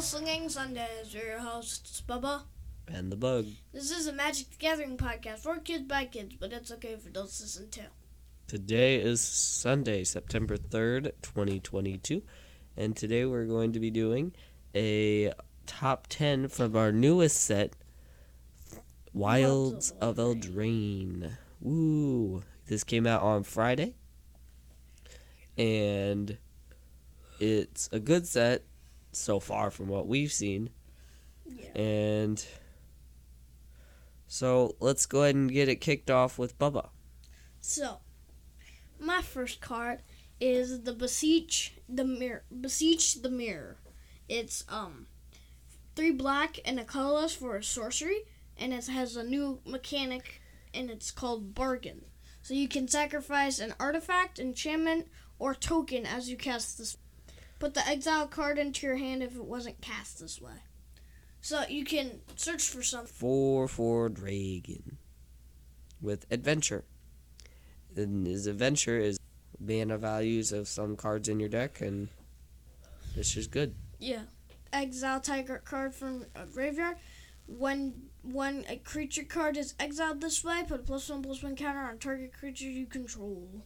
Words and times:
Spellslinging 0.00 0.50
Sundays. 0.50 1.14
We're 1.14 1.26
your 1.26 1.40
hosts, 1.40 2.02
Bubba. 2.08 2.44
And 2.88 3.12
the 3.12 3.16
bug. 3.16 3.44
This 3.70 3.90
is 3.90 4.06
a 4.06 4.14
Magic 4.14 4.48
the 4.48 4.56
Gathering 4.56 4.96
podcast 4.96 5.40
for 5.40 5.58
kids 5.58 5.84
by 5.86 6.06
kids, 6.06 6.36
but 6.40 6.54
it's 6.54 6.72
okay 6.72 6.96
for 6.96 7.10
adults 7.10 7.36
to 7.36 7.42
listen 7.44 7.68
too. 7.68 7.82
Today 8.46 8.96
is 8.96 9.20
Sunday, 9.20 10.04
September 10.04 10.56
3rd, 10.56 11.12
2022. 11.20 12.22
And 12.78 12.96
today 12.96 13.26
we're 13.26 13.44
going 13.44 13.74
to 13.74 13.78
be 13.78 13.90
doing 13.90 14.32
a 14.74 15.34
top 15.66 16.06
10 16.08 16.48
from 16.48 16.76
our 16.76 16.92
newest 16.92 17.38
set, 17.38 17.76
Wilds 19.12 19.90
of 20.00 20.16
Eldraine. 20.16 21.32
Woo! 21.60 22.42
This 22.68 22.84
came 22.84 23.06
out 23.06 23.20
on 23.20 23.42
Friday. 23.42 23.96
And 25.58 26.38
it's 27.38 27.90
a 27.92 28.00
good 28.00 28.26
set 28.26 28.64
so 29.12 29.40
far 29.40 29.70
from 29.70 29.88
what 29.88 30.06
we've 30.06 30.32
seen. 30.32 30.70
Yeah. 31.46 31.80
And 31.80 32.44
so 34.26 34.76
let's 34.80 35.06
go 35.06 35.22
ahead 35.22 35.34
and 35.34 35.50
get 35.50 35.68
it 35.68 35.76
kicked 35.76 36.10
off 36.10 36.38
with 36.38 36.58
Bubba. 36.58 36.90
So, 37.60 37.98
my 38.98 39.22
first 39.22 39.60
card 39.60 40.02
is 40.40 40.82
the 40.82 40.92
Beseech 40.92 41.74
the 41.88 42.04
Mirror. 42.04 42.44
Beseech 42.60 43.22
the 43.22 43.30
Mirror. 43.30 43.76
It's 44.28 44.64
um 44.68 45.06
three 45.96 46.12
black 46.12 46.58
and 46.64 46.78
a 46.78 46.84
colorless 46.84 47.34
for 47.34 47.56
a 47.56 47.62
sorcery, 47.64 48.20
and 48.56 48.72
it 48.72 48.86
has 48.86 49.16
a 49.16 49.24
new 49.24 49.60
mechanic, 49.66 50.40
and 50.72 50.90
it's 50.90 51.10
called 51.10 51.54
Bargain. 51.54 52.04
So 52.42 52.54
you 52.54 52.68
can 52.68 52.88
sacrifice 52.88 53.58
an 53.58 53.74
artifact, 53.78 54.38
enchantment, 54.38 55.08
or 55.38 55.54
token 55.54 56.06
as 56.06 56.30
you 56.30 56.36
cast 56.36 56.78
this. 56.78 56.96
Put 57.60 57.74
the 57.74 57.86
exile 57.86 58.26
card 58.26 58.58
into 58.58 58.86
your 58.86 58.96
hand 58.96 59.22
if 59.22 59.36
it 59.36 59.44
wasn't 59.44 59.80
cast 59.82 60.18
this 60.18 60.40
way. 60.40 60.64
So 61.42 61.62
you 61.68 61.84
can 61.84 62.20
search 62.34 62.62
for 62.62 62.82
something. 62.82 63.12
Four 63.12 63.68
for 63.68 64.08
Dragon 64.08 64.96
with 66.00 66.26
adventure. 66.30 66.84
And 67.94 68.26
his 68.26 68.46
adventure 68.46 68.98
is 68.98 69.18
mana 69.60 69.98
values 69.98 70.52
of 70.52 70.68
some 70.68 70.96
cards 70.96 71.28
in 71.28 71.38
your 71.38 71.50
deck, 71.50 71.82
and 71.82 72.08
this 73.14 73.36
is 73.36 73.46
good. 73.46 73.74
Yeah. 73.98 74.22
Exile 74.72 75.20
Tiger 75.20 75.60
card 75.62 75.94
from 75.94 76.24
a 76.34 76.46
graveyard. 76.46 76.96
When 77.46 78.08
when 78.22 78.64
a 78.68 78.76
creature 78.76 79.24
card 79.24 79.56
is 79.56 79.74
exiled 79.78 80.22
this 80.22 80.42
way, 80.42 80.62
put 80.66 80.80
a 80.80 80.82
plus 80.84 81.10
one 81.10 81.22
plus 81.22 81.42
one 81.42 81.56
counter 81.56 81.80
on 81.80 81.98
target 81.98 82.32
creature 82.32 82.70
you 82.70 82.86
control. 82.86 83.64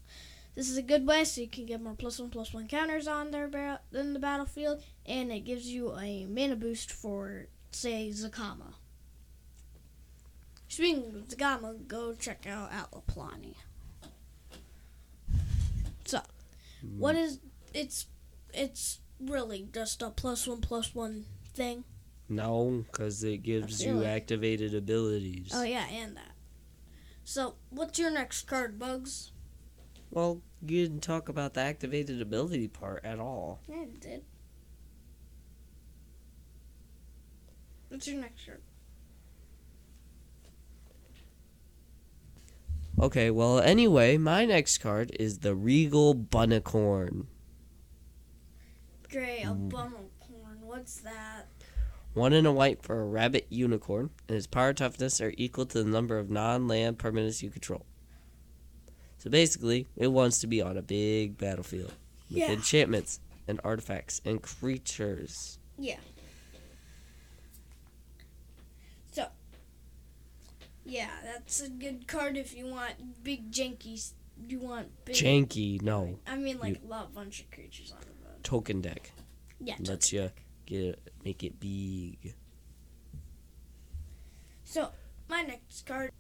This 0.54 0.68
is 0.68 0.76
a 0.76 0.82
good 0.82 1.06
way 1.06 1.24
so 1.24 1.40
you 1.40 1.48
can 1.48 1.66
get 1.66 1.82
more 1.82 1.94
plus 1.94 2.20
one 2.20 2.30
plus 2.30 2.54
one 2.54 2.68
counters 2.68 3.08
on 3.08 3.32
their 3.32 3.48
bar- 3.48 3.80
in 3.92 4.12
the 4.12 4.20
battlefield, 4.20 4.82
and 5.04 5.32
it 5.32 5.40
gives 5.40 5.66
you 5.66 5.96
a 5.98 6.26
mana 6.26 6.54
boost 6.54 6.92
for 6.92 7.46
say 7.72 8.10
Zacama. 8.12 8.74
Speaking 10.68 11.04
of 11.16 11.28
Zacama, 11.28 11.86
go 11.88 12.14
check 12.14 12.46
out 12.46 12.70
Atlaplani. 12.70 13.54
So, 16.04 16.20
hmm. 16.80 16.98
what 17.00 17.16
is 17.16 17.40
it's 17.72 18.06
it's 18.52 19.00
really 19.20 19.68
just 19.72 20.02
a 20.02 20.10
plus 20.10 20.46
one 20.46 20.60
plus 20.60 20.94
one 20.94 21.24
thing. 21.54 21.84
No, 22.28 22.84
because 22.90 23.24
it 23.24 23.38
gives 23.38 23.84
you 23.84 23.94
like- 23.94 24.06
activated 24.06 24.74
abilities. 24.74 25.50
Oh 25.52 25.62
yeah, 25.64 25.86
and 25.88 26.16
that. 26.16 26.30
So, 27.24 27.54
what's 27.70 27.98
your 27.98 28.10
next 28.10 28.42
card, 28.42 28.78
Bugs? 28.78 29.32
Well, 30.14 30.42
you 30.64 30.86
didn't 30.86 31.02
talk 31.02 31.28
about 31.28 31.54
the 31.54 31.60
activated 31.60 32.22
ability 32.22 32.68
part 32.68 33.04
at 33.04 33.18
all. 33.18 33.60
Yeah, 33.68 33.82
it 33.82 34.00
did. 34.00 34.22
What's 37.88 38.06
your 38.06 38.20
next 38.20 38.46
card? 38.46 38.60
Okay, 43.00 43.28
well, 43.32 43.58
anyway, 43.58 44.16
my 44.16 44.44
next 44.44 44.78
card 44.78 45.10
is 45.18 45.40
the 45.40 45.56
Regal 45.56 46.14
Bunnicorn. 46.14 47.26
Gray, 49.10 49.42
a 49.42 49.46
Mm. 49.46 49.68
bummelcorn. 49.68 50.60
What's 50.60 51.00
that? 51.00 51.48
One 52.12 52.32
in 52.32 52.46
a 52.46 52.52
white 52.52 52.82
for 52.82 53.00
a 53.00 53.04
rabbit 53.04 53.48
unicorn, 53.50 54.10
and 54.28 54.36
its 54.36 54.46
power 54.46 54.72
toughness 54.72 55.20
are 55.20 55.34
equal 55.36 55.66
to 55.66 55.82
the 55.82 55.90
number 55.90 56.18
of 56.18 56.30
non 56.30 56.68
land 56.68 56.98
permanents 56.98 57.42
you 57.42 57.50
control. 57.50 57.84
So 59.24 59.30
basically, 59.30 59.86
it 59.96 60.08
wants 60.08 60.38
to 60.40 60.46
be 60.46 60.60
on 60.60 60.76
a 60.76 60.82
big 60.82 61.38
battlefield 61.38 61.94
with 62.28 62.38
Yeah. 62.38 62.52
enchantments 62.52 63.20
and 63.48 63.58
artifacts 63.64 64.20
and 64.22 64.42
creatures. 64.42 65.58
Yeah. 65.78 65.98
So. 69.12 69.28
Yeah, 70.84 71.08
that's 71.24 71.62
a 71.62 71.70
good 71.70 72.06
card 72.06 72.36
if 72.36 72.54
you 72.54 72.66
want 72.66 73.24
big 73.24 73.50
jankies. 73.50 74.12
You 74.46 74.58
want 74.58 75.04
big. 75.06 75.16
Janky, 75.16 75.80
no. 75.80 76.18
I 76.26 76.36
mean, 76.36 76.58
like 76.58 76.82
a 76.82 76.86
lot 76.86 77.14
bunch 77.14 77.40
of 77.40 77.50
creatures 77.50 77.92
on 77.92 78.00
the 78.00 78.26
board. 78.28 78.44
Token 78.44 78.82
deck. 78.82 79.12
Yeah. 79.58 79.76
Lets 79.80 80.12
you 80.12 80.30
get 80.66 81.00
make 81.24 81.42
it 81.42 81.58
big. 81.58 82.34
So 84.64 84.90
my 85.28 85.40
next 85.42 85.86
card. 85.86 86.10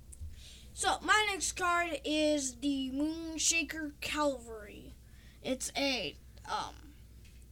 So 0.76 0.98
my 1.02 1.26
next 1.30 1.52
card 1.52 2.00
is 2.04 2.56
the 2.56 2.90
Moonshaker 2.92 3.92
Calvary. 4.00 4.94
It's 5.42 5.70
a 5.76 6.16
um 6.46 6.74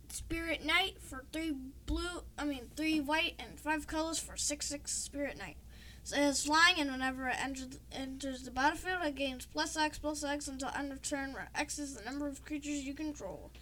Spirit 0.09 0.67
Knight 0.67 1.01
for 1.01 1.25
three 1.33 1.55
blue. 1.87 2.25
I 2.37 2.45
mean 2.45 2.71
three 2.77 3.01
white 3.01 3.35
and 3.39 3.59
five 3.61 3.87
colors 3.87 4.19
for 4.19 4.37
six 4.37 4.67
six 4.67 4.93
Spirit 4.93 5.39
Knight. 5.39 5.57
So 6.05 6.17
it's 6.19 6.47
flying, 6.47 6.81
and 6.81 6.91
whenever 6.91 7.29
it 7.29 7.37
enters, 7.41 7.79
enters 7.93 8.43
the 8.43 8.51
battlefield, 8.51 9.05
it 9.05 9.15
gains 9.15 9.47
plus 9.47 9.77
X 9.77 10.01
plus 10.01 10.25
X 10.25 10.49
until 10.49 10.71
end 10.77 10.91
of 10.91 11.01
turn, 11.01 11.33
where 11.33 11.49
X 11.55 11.79
is 11.79 11.95
the 11.95 12.05
number 12.05 12.27
of 12.27 12.45
creatures 12.45 12.83
you 12.83 12.93
control. 12.93 13.53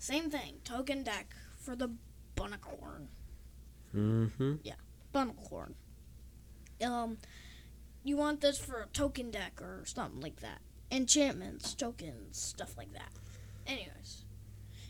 Same 0.00 0.28
thing, 0.28 0.56
token 0.64 1.04
deck 1.04 1.36
for 1.56 1.76
the 1.76 1.90
Bunnicorn. 2.36 3.06
Mm-hmm. 3.94 4.54
Yeah, 4.64 4.74
Bunnicorn. 5.14 5.74
Um, 6.84 7.18
you 8.04 8.16
want 8.16 8.42
this 8.42 8.58
for 8.58 8.82
a 8.82 8.86
token 8.86 9.30
deck 9.30 9.60
or 9.60 9.82
something 9.86 10.20
like 10.20 10.40
that. 10.40 10.60
Enchantments, 10.92 11.74
tokens, 11.74 12.38
stuff 12.38 12.76
like 12.76 12.92
that. 12.92 13.10
Anyways, 13.66 14.24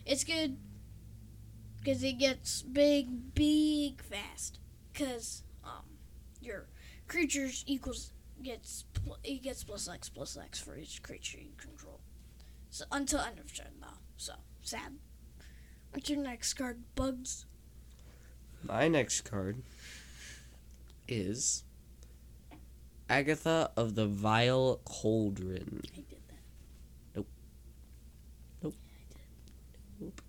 it's 0.05 0.23
good 0.23 0.57
because 1.79 2.03
it 2.03 2.19
gets 2.19 2.61
big, 2.61 3.33
big 3.33 4.03
fast. 4.03 4.59
Cause 4.93 5.43
um, 5.63 5.85
your 6.41 6.67
creatures 7.07 7.63
equals 7.67 8.11
gets 8.43 8.85
it 9.23 9.41
gets 9.41 9.63
plus 9.63 9.89
X 9.89 10.09
plus 10.09 10.37
X 10.37 10.59
for 10.59 10.77
each 10.77 11.01
creature 11.01 11.39
you 11.39 11.53
control. 11.57 12.01
So 12.69 12.85
until 12.91 13.21
end 13.21 13.39
of 13.39 13.53
turn 13.55 13.79
though. 13.81 13.87
So 14.17 14.33
sad. 14.61 14.97
What's 15.91 16.09
your 16.09 16.21
next 16.21 16.55
card, 16.55 16.83
Bugs? 16.95 17.45
My 18.61 18.89
next 18.89 19.21
card 19.21 19.63
is 21.07 21.63
Agatha 23.09 23.71
of 23.77 23.95
the 23.95 24.07
Vile 24.07 24.81
Cauldron. 24.83 25.81
I 25.93 25.95
did 25.95 26.05
that. 26.27 27.15
Nope. 27.15 27.27
Nope. 28.63 28.75
Yeah, 29.09 29.21
I 29.21 29.99
did. 29.99 30.05
Nope. 30.05 30.21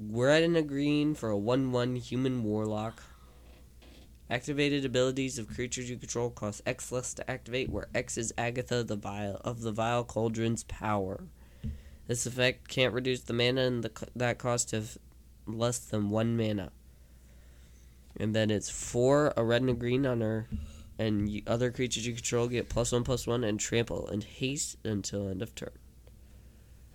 Red 0.00 0.44
and 0.44 0.56
a 0.56 0.62
green 0.62 1.14
for 1.14 1.30
a 1.30 1.36
1 1.36 1.72
1 1.72 1.96
human 1.96 2.44
warlock. 2.44 3.02
Activated 4.30 4.84
abilities 4.84 5.38
of 5.38 5.48
creatures 5.48 5.90
you 5.90 5.96
control 5.96 6.30
cost 6.30 6.62
X 6.66 6.92
less 6.92 7.14
to 7.14 7.28
activate, 7.28 7.70
where 7.70 7.88
X 7.94 8.18
is 8.18 8.32
Agatha 8.38 8.84
the 8.84 8.94
Vile 8.94 9.40
of 9.42 9.62
the 9.62 9.72
Vile 9.72 10.04
Cauldron's 10.04 10.64
power. 10.64 11.24
This 12.06 12.26
effect 12.26 12.68
can't 12.68 12.94
reduce 12.94 13.22
the 13.22 13.32
mana 13.32 13.62
and 13.62 13.82
the, 13.82 14.08
that 14.14 14.38
cost 14.38 14.72
of 14.72 14.96
less 15.46 15.78
than 15.78 16.10
one 16.10 16.36
mana. 16.36 16.70
And 18.18 18.34
then 18.34 18.50
it's 18.50 18.68
four, 18.68 19.32
a 19.36 19.44
red 19.44 19.62
and 19.62 19.70
a 19.70 19.74
green 19.74 20.04
on 20.04 20.20
her, 20.20 20.48
and 20.98 21.28
y- 21.28 21.42
other 21.46 21.70
creatures 21.70 22.06
you 22.06 22.12
control 22.14 22.48
get 22.48 22.68
plus 22.68 22.90
one, 22.92 23.04
plus 23.04 23.26
one, 23.26 23.44
and 23.44 23.60
trample 23.60 24.08
and 24.08 24.24
haste 24.24 24.76
until 24.84 25.28
end 25.28 25.40
of 25.42 25.54
turn. 25.54 25.70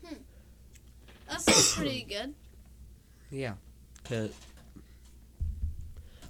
Hmm. 0.06 0.16
That 1.30 1.42
sounds 1.42 1.76
pretty 1.76 2.04
good. 2.10 2.34
Yeah, 3.32 3.54
because 4.04 4.32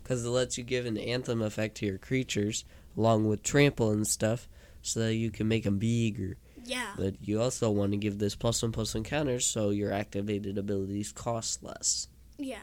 it 0.10 0.30
lets 0.30 0.58
you 0.58 0.64
give 0.64 0.86
an 0.86 0.98
anthem 0.98 1.42
effect 1.42 1.76
to 1.78 1.86
your 1.86 1.98
creatures 1.98 2.64
along 2.96 3.28
with 3.28 3.42
trample 3.44 3.90
and 3.92 4.08
stuff, 4.08 4.48
so 4.84 5.00
that 5.00 5.16
you 5.16 5.32
can 5.32 5.48
make 5.48 5.64
them 5.64 5.80
bigger. 5.80 6.38
Yeah. 6.66 6.94
But 6.96 7.16
you 7.22 7.42
also 7.42 7.70
want 7.72 7.92
to 7.92 7.98
give 7.98 8.20
this 8.20 8.36
plus 8.36 8.62
one 8.62 8.72
plus 8.72 8.94
one 8.94 9.04
counters, 9.04 9.46
so 9.46 9.72
your 9.72 9.92
activated 9.92 10.58
abilities 10.58 11.12
cost 11.12 11.64
less. 11.64 12.08
Yeah. 12.38 12.60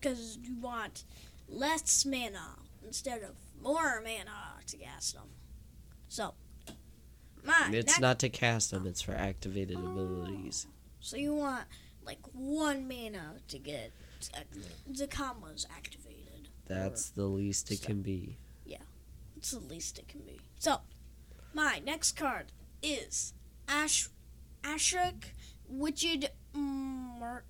Because 0.00 0.38
you 0.42 0.56
want 0.60 1.04
less 1.48 2.04
mana 2.04 2.56
instead 2.84 3.22
of 3.22 3.34
more 3.62 4.00
mana 4.02 4.60
to 4.66 4.76
cast 4.76 5.14
them. 5.14 5.28
So, 6.08 6.34
my 7.44 7.70
It's 7.72 8.00
not 8.00 8.18
to 8.20 8.28
cast 8.28 8.70
them; 8.70 8.86
it's 8.86 9.02
for 9.02 9.12
oh. 9.12 9.18
activated 9.18 9.76
abilities. 9.76 10.66
So 11.00 11.16
you 11.16 11.34
want 11.34 11.64
like 12.04 12.18
one 12.32 12.88
mana 12.88 13.36
to 13.48 13.58
get 13.58 13.92
uh, 14.34 14.40
the 14.86 15.06
commas 15.06 15.66
activated. 15.74 16.48
That's 16.66 17.10
the 17.10 17.24
least 17.24 17.70
it 17.70 17.82
can 17.82 18.02
be. 18.02 18.36
Yeah, 18.64 18.78
it's 19.36 19.52
the 19.52 19.60
least 19.60 19.98
it 19.98 20.08
can 20.08 20.20
be. 20.20 20.40
So, 20.58 20.80
my 21.54 21.80
next 21.84 22.12
card 22.12 22.46
is 22.82 23.32
Ash 23.68 24.08
Ashok 24.62 25.24
Witched 25.68 26.30
Mar- 26.52 27.44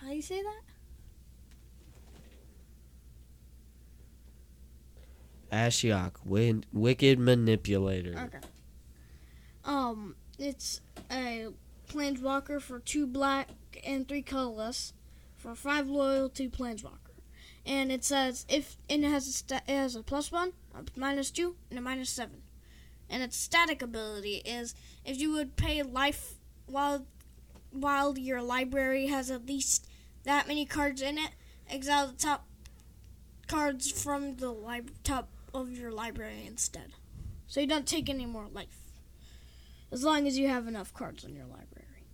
How 0.00 0.08
do 0.08 0.14
you 0.14 0.22
say 0.22 0.42
that? 0.42 0.62
Ashiok, 5.52 6.14
wicked 6.72 7.18
manipulator. 7.18 8.16
Okay. 8.26 8.38
Um, 9.64 10.16
it's 10.38 10.80
a 11.10 11.48
planeswalker 11.88 12.60
for 12.60 12.78
two 12.80 13.06
black 13.06 13.48
and 13.84 14.08
three 14.08 14.22
colorless 14.22 14.92
for 15.36 15.54
five 15.54 15.88
loyalty 15.88 16.48
planeswalker. 16.48 16.96
And 17.66 17.92
it 17.92 18.04
says 18.04 18.46
if 18.48 18.76
and 18.88 19.04
it 19.04 19.08
has 19.08 19.28
a 19.28 19.32
sta- 19.32 19.62
it 19.68 19.76
has 19.76 19.96
a 19.96 20.02
plus 20.02 20.32
one, 20.32 20.52
a 20.74 20.82
minus 20.98 21.30
two, 21.30 21.56
and 21.68 21.78
a 21.78 21.82
minus 21.82 22.10
seven. 22.10 22.42
And 23.08 23.22
its 23.22 23.36
static 23.36 23.82
ability 23.82 24.42
is 24.44 24.74
if 25.04 25.20
you 25.20 25.32
would 25.32 25.56
pay 25.56 25.82
life 25.82 26.34
while 26.66 27.06
while 27.70 28.18
your 28.18 28.42
library 28.42 29.08
has 29.08 29.30
at 29.30 29.46
least 29.46 29.86
that 30.24 30.48
many 30.48 30.64
cards 30.64 31.02
in 31.02 31.18
it, 31.18 31.30
exile 31.68 32.08
the 32.08 32.12
top 32.14 32.46
cards 33.46 33.90
from 33.90 34.36
the 34.36 34.50
lib- 34.50 34.92
top 35.02 35.28
of 35.54 35.70
your 35.70 35.90
library 35.90 36.44
instead. 36.46 36.92
So 37.46 37.60
you 37.60 37.66
don't 37.66 37.86
take 37.86 38.08
any 38.08 38.26
more 38.26 38.46
life. 38.52 38.78
As 39.92 40.04
long 40.04 40.26
as 40.26 40.38
you 40.38 40.48
have 40.48 40.68
enough 40.68 40.94
cards 40.94 41.24
in 41.24 41.34
your 41.34 41.46
library. 41.46 42.06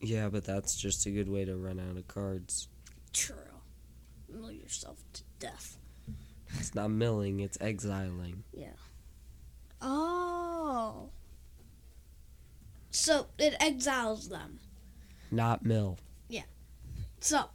Yeah, 0.00 0.28
but 0.28 0.44
that's 0.44 0.76
just 0.76 1.06
a 1.06 1.10
good 1.10 1.28
way 1.28 1.44
to 1.44 1.56
run 1.56 1.80
out 1.80 1.96
of 1.96 2.06
cards. 2.06 2.68
True. 3.12 3.36
Mill 4.28 4.52
yourself 4.52 4.98
to 5.14 5.22
death. 5.38 5.78
It's 6.58 6.74
not 6.74 6.90
milling, 6.90 7.40
it's 7.40 7.58
exiling. 7.60 8.44
Yeah. 8.52 8.68
Oh. 9.80 11.10
So 12.90 13.26
it 13.38 13.56
exiles 13.58 14.28
them. 14.28 14.60
Not 15.30 15.64
mill. 15.64 15.98
Yeah. 16.28 16.42
So, 17.20 17.46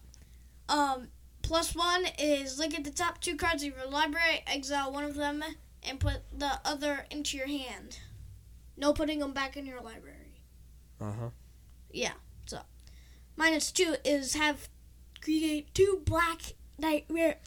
um, 0.68 1.08
plus 1.50 1.74
one 1.74 2.06
is 2.19 2.60
look 2.60 2.75
at 2.75 2.84
the 2.84 2.92
top 2.92 3.19
two 3.19 3.36
cards 3.36 3.63
of 3.63 3.75
your 3.75 3.90
library, 3.90 4.44
exile 4.46 4.94
one 4.94 5.04
of 5.04 5.16
them, 5.16 5.44
and 5.81 6.00
put 6.00 6.19
the 6.31 6.60
other 6.63 7.07
into 7.10 7.38
your 7.38 7.48
hand. 7.48 7.98
No 8.78 8.94
putting 8.94 9.18
them 9.18 9.34
back 9.34 9.57
in 9.57 9.66
your 9.66 9.81
library. 9.81 10.44
Uh 11.01 11.12
huh. 11.12 11.30
Yeah. 11.92 12.13
So, 12.46 12.60
minus 13.36 13.72
two 13.72 13.96
is 14.06 14.36
have 14.36 14.69
create 15.24 15.74
two 15.74 16.04
black 16.06 16.54
nightmare. 16.78 17.38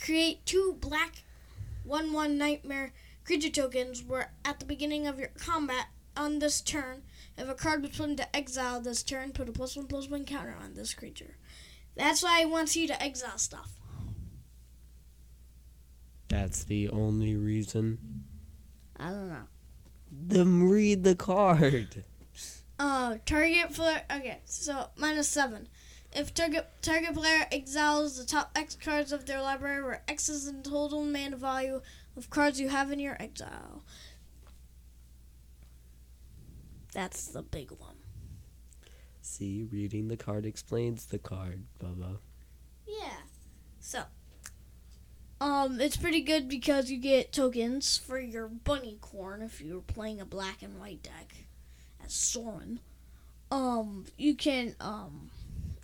Create 0.00 0.46
two 0.46 0.76
black 0.80 1.24
one 1.82 2.12
one 2.12 2.38
nightmare 2.38 2.92
creature 3.24 3.50
tokens. 3.50 4.00
Where 4.00 4.30
at 4.44 4.60
the 4.60 4.64
beginning 4.64 5.08
of 5.08 5.18
your 5.18 5.32
combat 5.36 5.86
on 6.16 6.38
this 6.38 6.60
turn, 6.60 7.02
if 7.36 7.48
a 7.48 7.54
card 7.54 7.82
was 7.82 7.96
put 7.96 8.10
into 8.10 8.36
exile 8.36 8.80
this 8.80 9.02
turn, 9.02 9.32
put 9.32 9.48
a 9.48 9.52
plus 9.52 9.74
one 9.74 9.88
plus 9.88 10.08
one 10.08 10.24
counter 10.24 10.54
on 10.62 10.74
this 10.74 10.94
creature. 10.94 11.34
That's 11.96 12.22
why 12.22 12.40
he 12.40 12.46
wants 12.46 12.76
you 12.76 12.86
to 12.88 13.02
exile 13.02 13.38
stuff. 13.38 13.72
That's 16.28 16.64
the 16.64 16.88
only 16.90 17.36
reason. 17.36 18.24
I 18.98 19.10
don't 19.10 19.28
know. 19.28 19.48
Then 20.10 20.68
read 20.68 21.04
the 21.04 21.14
card. 21.14 22.04
Uh, 22.78 23.16
target 23.24 23.72
player. 23.72 24.02
Okay, 24.14 24.40
so 24.44 24.90
minus 24.96 25.28
seven. 25.28 25.68
If 26.12 26.34
target 26.34 26.68
target 26.82 27.14
player 27.14 27.46
exiles 27.50 28.18
the 28.18 28.24
top 28.24 28.50
X 28.54 28.76
cards 28.76 29.12
of 29.12 29.26
their 29.26 29.40
library, 29.40 29.82
where 29.82 30.02
X 30.08 30.28
is 30.28 30.50
the 30.50 30.62
total 30.62 31.04
mana 31.04 31.36
value 31.36 31.80
of 32.16 32.30
cards 32.30 32.60
you 32.60 32.68
have 32.68 32.90
in 32.90 32.98
your 32.98 33.16
exile. 33.20 33.82
That's 36.92 37.28
the 37.28 37.42
big 37.42 37.70
one. 37.70 37.95
See, 39.26 39.66
reading 39.72 40.06
the 40.06 40.16
card 40.16 40.46
explains 40.46 41.06
the 41.06 41.18
card, 41.18 41.64
Bubba. 41.82 42.18
Yeah. 42.86 43.16
So, 43.80 44.04
um, 45.40 45.80
it's 45.80 45.96
pretty 45.96 46.20
good 46.20 46.48
because 46.48 46.92
you 46.92 46.98
get 46.98 47.32
tokens 47.32 47.98
for 47.98 48.20
your 48.20 48.48
Bunnicorn 48.48 49.44
if 49.44 49.60
you're 49.60 49.80
playing 49.80 50.20
a 50.20 50.24
black 50.24 50.62
and 50.62 50.78
white 50.78 51.02
deck 51.02 51.34
as 52.04 52.14
Soren. 52.14 52.78
Um, 53.50 54.06
you 54.16 54.36
can 54.36 54.76
um 54.80 55.30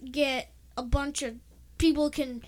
get 0.08 0.52
a 0.76 0.84
bunch 0.84 1.22
of 1.22 1.34
people 1.78 2.10
can 2.10 2.42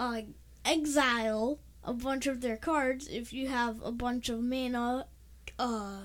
uh 0.00 0.22
exile 0.64 1.60
a 1.84 1.94
bunch 1.94 2.26
of 2.26 2.40
their 2.40 2.56
cards 2.56 3.06
if 3.06 3.32
you 3.32 3.46
have 3.46 3.80
a 3.82 3.92
bunch 3.92 4.28
of 4.28 4.40
mana 4.40 5.06
uh 5.58 6.00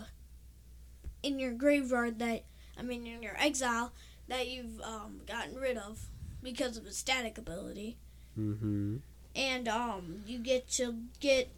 in 1.24 1.40
your 1.40 1.54
graveyard 1.54 2.20
that 2.20 2.46
I 2.78 2.84
mean 2.84 3.06
in 3.08 3.24
your 3.24 3.36
exile 3.40 3.94
that 4.28 4.48
you've 4.48 4.80
um 4.82 5.22
gotten 5.28 5.56
rid 5.56 5.78
of 5.78 6.08
because 6.44 6.78
of 6.78 6.86
its 6.86 6.98
static 6.98 7.38
ability 7.38 7.98
Mm-hmm. 8.38 8.98
and 9.36 9.68
um, 9.68 10.22
you 10.28 10.38
get 10.38 10.70
to 10.74 10.96
get 11.20 11.50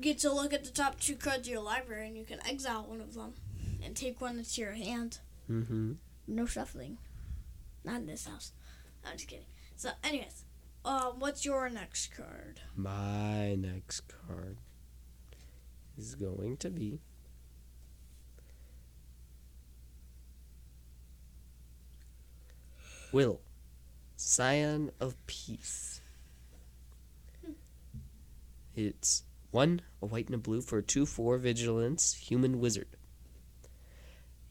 get 0.00 0.18
to 0.18 0.30
look 0.32 0.52
at 0.52 0.64
the 0.64 0.70
top 0.70 1.00
two 1.00 1.16
cards 1.16 1.48
of 1.48 1.52
your 1.52 1.62
library, 1.62 2.08
and 2.08 2.16
you 2.16 2.24
can 2.24 2.46
exile 2.46 2.84
one 2.86 3.00
of 3.00 3.14
them 3.14 3.32
and 3.82 3.96
take 3.96 4.20
one 4.20 4.36
into 4.38 4.60
your 4.60 4.72
hand. 4.72 5.18
Mm-hmm. 5.50 5.92
No 6.26 6.44
shuffling, 6.46 6.98
not 7.84 7.96
in 7.96 8.06
this 8.06 8.26
house. 8.26 8.52
I'm 9.04 9.16
just 9.16 9.28
kidding. 9.28 9.46
So, 9.76 9.90
anyways, 10.04 10.44
um, 10.84 11.14
what's 11.18 11.44
your 11.44 11.68
next 11.70 12.14
card? 12.14 12.60
My 12.76 13.54
next 13.54 14.02
card 14.26 14.58
is 15.96 16.14
going 16.14 16.58
to 16.58 16.70
be 16.70 17.00
Will, 23.12 23.40
Scion 24.16 24.90
of 24.98 25.14
Peace. 25.26 26.00
It's 28.74 29.22
one, 29.50 29.82
a 30.00 30.06
white 30.06 30.26
and 30.26 30.34
a 30.34 30.38
blue 30.38 30.62
for 30.62 30.78
a 30.78 30.82
2 30.82 31.04
4 31.04 31.38
vigilance 31.38 32.14
human 32.14 32.58
wizard. 32.58 32.88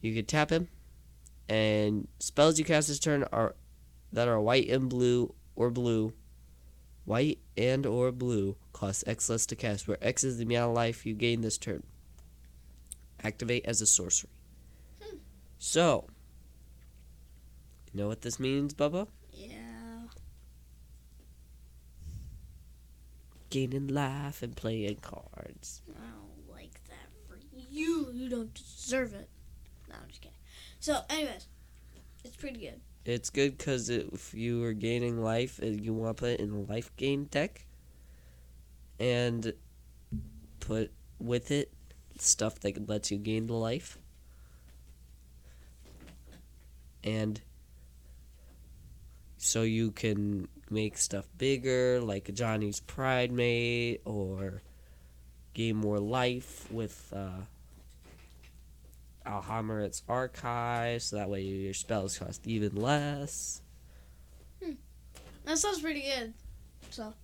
You 0.00 0.14
can 0.14 0.24
tap 0.24 0.50
him, 0.50 0.68
and 1.48 2.08
spells 2.20 2.58
you 2.58 2.64
cast 2.64 2.88
this 2.88 2.98
turn 2.98 3.24
are 3.32 3.56
that 4.12 4.28
are 4.28 4.40
white 4.40 4.68
and 4.68 4.88
blue 4.88 5.34
or 5.56 5.70
blue 5.70 6.12
White 7.04 7.40
and 7.56 7.84
or 7.84 8.12
blue 8.12 8.56
costs 8.72 9.02
X 9.06 9.28
less 9.28 9.46
to 9.46 9.56
cast, 9.56 9.88
where 9.88 9.98
X 10.00 10.22
is 10.22 10.36
the 10.38 10.44
amount 10.44 10.70
of 10.70 10.76
life 10.76 11.04
you 11.04 11.14
gain 11.14 11.40
this 11.40 11.58
turn. 11.58 11.82
Activate 13.22 13.66
as 13.66 13.80
a 13.80 13.86
sorcery. 13.86 14.30
Hmm. 15.02 15.16
So, 15.58 16.06
you 17.92 18.00
know 18.00 18.08
what 18.08 18.22
this 18.22 18.40
means, 18.40 18.74
Bubba? 18.74 19.08
Yeah. 19.32 19.56
Gaining 23.50 23.88
life 23.88 24.42
and 24.42 24.56
playing 24.56 24.96
cards. 25.02 25.82
I 25.90 26.00
don't 26.00 26.56
like 26.56 26.80
that 26.88 27.10
for 27.28 27.38
you. 27.70 28.08
You 28.12 28.28
don't 28.28 28.54
deserve 28.54 29.12
it. 29.12 29.28
No, 29.88 29.96
I'm 30.00 30.08
just 30.08 30.22
kidding. 30.22 30.36
So, 30.80 31.00
anyways, 31.10 31.48
it's 32.24 32.36
pretty 32.36 32.60
good. 32.60 32.80
It's 33.04 33.30
good 33.30 33.58
because 33.58 33.90
if 33.90 34.32
you 34.32 34.62
are 34.64 34.72
gaining 34.72 35.22
life, 35.22 35.60
you 35.62 35.92
want 35.92 36.16
to 36.16 36.20
put 36.20 36.30
it 36.30 36.40
in 36.40 36.50
a 36.50 36.60
life 36.60 36.90
gain 36.96 37.24
deck, 37.24 37.66
and 38.98 39.52
put 40.60 40.92
with 41.18 41.50
it 41.50 41.72
stuff 42.18 42.60
that 42.60 42.88
lets 42.88 43.10
you 43.10 43.18
gain 43.18 43.48
the 43.48 43.54
life, 43.54 43.98
and 47.02 47.40
so 49.42 49.62
you 49.62 49.90
can 49.90 50.48
make 50.70 50.96
stuff 50.96 51.26
bigger, 51.36 52.00
like 52.00 52.26
Ajani's 52.26 52.80
Pridemate, 52.80 54.00
or 54.04 54.62
gain 55.54 55.76
more 55.76 55.98
life 55.98 56.70
with. 56.70 57.12
Uh, 57.14 57.42
Alhammarret's 59.24 60.02
archive, 60.08 61.00
so 61.00 61.16
that 61.16 61.30
way 61.30 61.42
your 61.42 61.74
spells 61.74 62.18
cost 62.18 62.44
even 62.46 62.74
less. 62.74 63.62
That 65.44 65.58
sounds 65.58 65.80
pretty 65.80 66.02
good. 66.02 66.34
So, 66.90 67.14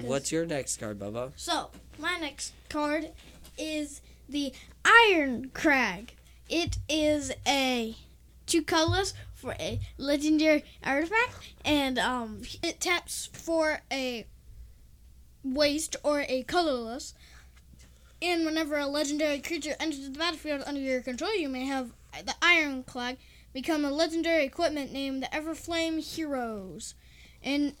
What's 0.00 0.32
your 0.32 0.46
next 0.46 0.78
card, 0.78 0.98
Bubba? 0.98 1.32
So, 1.36 1.70
my 1.98 2.16
next 2.20 2.52
card 2.68 3.10
is 3.56 4.00
the 4.28 4.52
Irencrag. 4.84 6.08
It 6.48 6.78
is 6.88 7.32
a 7.46 7.94
two 8.46 8.62
colors 8.62 9.14
for 9.34 9.54
a 9.60 9.80
legendary 9.98 10.64
artifact, 10.84 11.34
and 11.64 11.98
um, 11.98 12.42
it 12.62 12.80
taps 12.80 13.28
for 13.32 13.80
a 13.92 14.26
waste 15.44 15.96
or 16.02 16.24
a 16.28 16.42
colorless. 16.44 17.14
And 18.22 18.46
whenever 18.46 18.78
a 18.78 18.86
legendary 18.86 19.40
creature 19.40 19.76
enters 19.78 20.08
the 20.08 20.18
battlefield 20.18 20.62
under 20.66 20.80
your 20.80 21.02
control, 21.02 21.34
you 21.34 21.48
may 21.48 21.66
have 21.66 21.92
the 22.24 22.34
Irencrag 22.40 23.18
become 23.52 23.84
a 23.84 23.90
legendary 23.90 24.44
equipment 24.44 24.92
named 24.92 25.22
the 25.22 25.26
Everflame 25.26 26.00
Heroes 26.00 26.94
and 27.42 27.74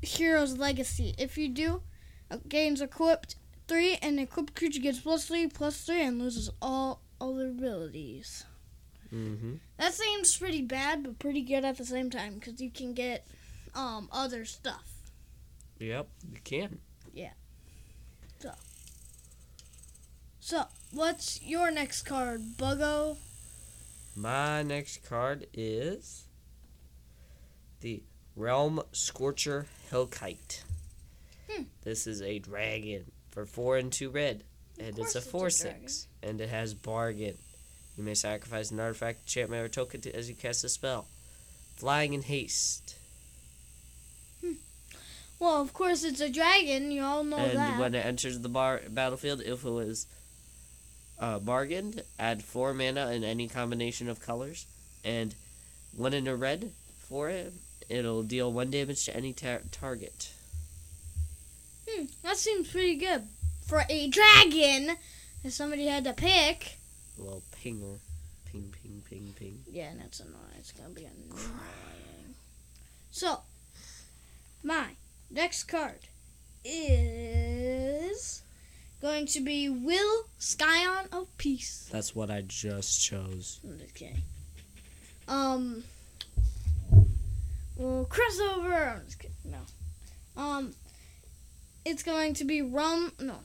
Heroes 0.00 0.56
Legacy. 0.56 1.14
If 1.18 1.36
you 1.36 1.48
do, 1.48 1.82
it 2.30 2.48
gains 2.48 2.80
equipped 2.80 3.36
three, 3.68 3.98
and 4.02 4.18
the 4.18 4.22
equipped 4.22 4.54
creature 4.54 4.80
gets 4.80 5.00
plus 5.00 5.26
three, 5.26 5.46
plus 5.46 5.82
three, 5.84 6.02
and 6.02 6.18
loses 6.18 6.50
all 6.60 7.02
other 7.20 7.48
abilities. 7.48 8.44
Mm-hmm. 9.12 9.54
That 9.78 9.92
seems 9.92 10.36
pretty 10.36 10.62
bad, 10.62 11.02
but 11.02 11.18
pretty 11.18 11.42
good 11.42 11.64
at 11.64 11.76
the 11.76 11.84
same 11.84 12.10
time 12.10 12.34
because 12.34 12.60
you 12.60 12.70
can 12.70 12.94
get 12.94 13.26
um 13.74 14.08
other 14.12 14.44
stuff. 14.44 14.92
Yep, 15.78 16.08
you 16.30 16.38
can. 16.44 16.78
Yeah. 17.12 17.32
So, 18.38 18.52
So, 20.40 20.64
what's 20.92 21.42
your 21.42 21.70
next 21.70 22.02
card, 22.02 22.40
Buggo? 22.56 23.16
My 24.14 24.62
next 24.62 25.04
card 25.08 25.46
is 25.52 26.28
the 27.80 28.02
Realm 28.36 28.80
Scorcher 28.92 29.66
Hellkite. 29.90 30.62
Hmm. 31.50 31.64
This 31.82 32.06
is 32.06 32.22
a 32.22 32.38
dragon 32.38 33.10
for 33.30 33.44
four 33.44 33.76
and 33.76 33.92
two 33.92 34.10
red, 34.10 34.44
and 34.78 34.88
it's 34.90 34.98
a 34.98 35.02
it's 35.02 35.14
a 35.16 35.20
four 35.20 35.50
six, 35.50 36.06
and 36.22 36.40
it 36.40 36.48
has 36.48 36.74
bargain. 36.74 37.38
You 37.96 38.04
may 38.04 38.14
sacrifice 38.14 38.70
an 38.70 38.80
artifact, 38.80 39.20
enchantment, 39.22 39.64
or 39.64 39.68
token 39.68 40.00
to, 40.02 40.16
as 40.16 40.28
you 40.28 40.34
cast 40.34 40.64
a 40.64 40.68
spell. 40.68 41.06
Flying 41.76 42.14
in 42.14 42.22
haste, 42.22 42.96
Well, 45.38 45.60
of 45.60 45.72
course 45.72 46.04
it's 46.04 46.20
a 46.20 46.30
dragon. 46.30 46.92
You 46.92 47.02
all 47.02 47.24
know 47.24 47.36
and 47.36 47.58
that. 47.58 47.80
when 47.80 47.94
it 47.96 48.06
enters 48.06 48.38
the 48.38 48.48
bar 48.48 48.80
battlefield, 48.88 49.40
if 49.40 49.64
it 49.64 49.70
was 49.70 50.06
uh, 51.18 51.40
bargained, 51.40 52.02
add 52.18 52.42
four 52.44 52.72
mana 52.72 53.10
in 53.10 53.24
any 53.24 53.48
combination 53.48 54.08
of 54.08 54.20
colors, 54.20 54.66
and 55.04 55.34
one 55.96 56.14
in 56.14 56.28
a 56.28 56.36
red 56.36 56.70
for 57.08 57.28
it. 57.28 57.52
It'll 57.88 58.22
deal 58.22 58.52
one 58.52 58.70
damage 58.70 59.04
to 59.06 59.16
any 59.16 59.32
tar- 59.32 59.62
target. 59.72 60.30
Hmm, 61.88 62.04
that 62.22 62.36
seems 62.36 62.70
pretty 62.70 62.94
good 62.94 63.26
for 63.66 63.82
a 63.90 64.06
dragon. 64.08 64.96
If 65.42 65.52
somebody 65.52 65.86
had 65.88 66.04
to 66.04 66.12
pick. 66.12 66.78
Well, 67.18 67.42
pinger, 67.62 67.98
ping, 68.44 68.74
ping, 68.82 69.02
ping, 69.08 69.34
ping. 69.38 69.58
Yeah, 69.70 69.90
that's 69.98 70.20
annoying. 70.20 70.36
It's 70.58 70.72
gonna 70.72 70.90
be 70.90 71.04
annoying. 71.04 72.34
So, 73.10 73.40
my 74.62 74.96
next 75.30 75.64
card 75.64 76.00
is 76.64 78.42
going 79.00 79.26
to 79.26 79.40
be 79.40 79.68
Will 79.68 80.24
Scion 80.38 81.06
of 81.12 81.36
Peace. 81.38 81.88
That's 81.92 82.14
what 82.14 82.30
I 82.30 82.42
just 82.42 83.02
chose. 83.02 83.60
Okay. 83.90 84.16
Um. 85.28 85.84
Well, 87.76 88.06
crossover. 88.08 88.96
I'm 88.96 89.04
just 89.04 89.18
kidding. 89.18 89.36
No. 89.44 90.42
Um. 90.42 90.74
It's 91.84 92.02
going 92.02 92.34
to 92.34 92.44
be 92.44 92.62
Rum. 92.62 93.12
No. 93.20 93.36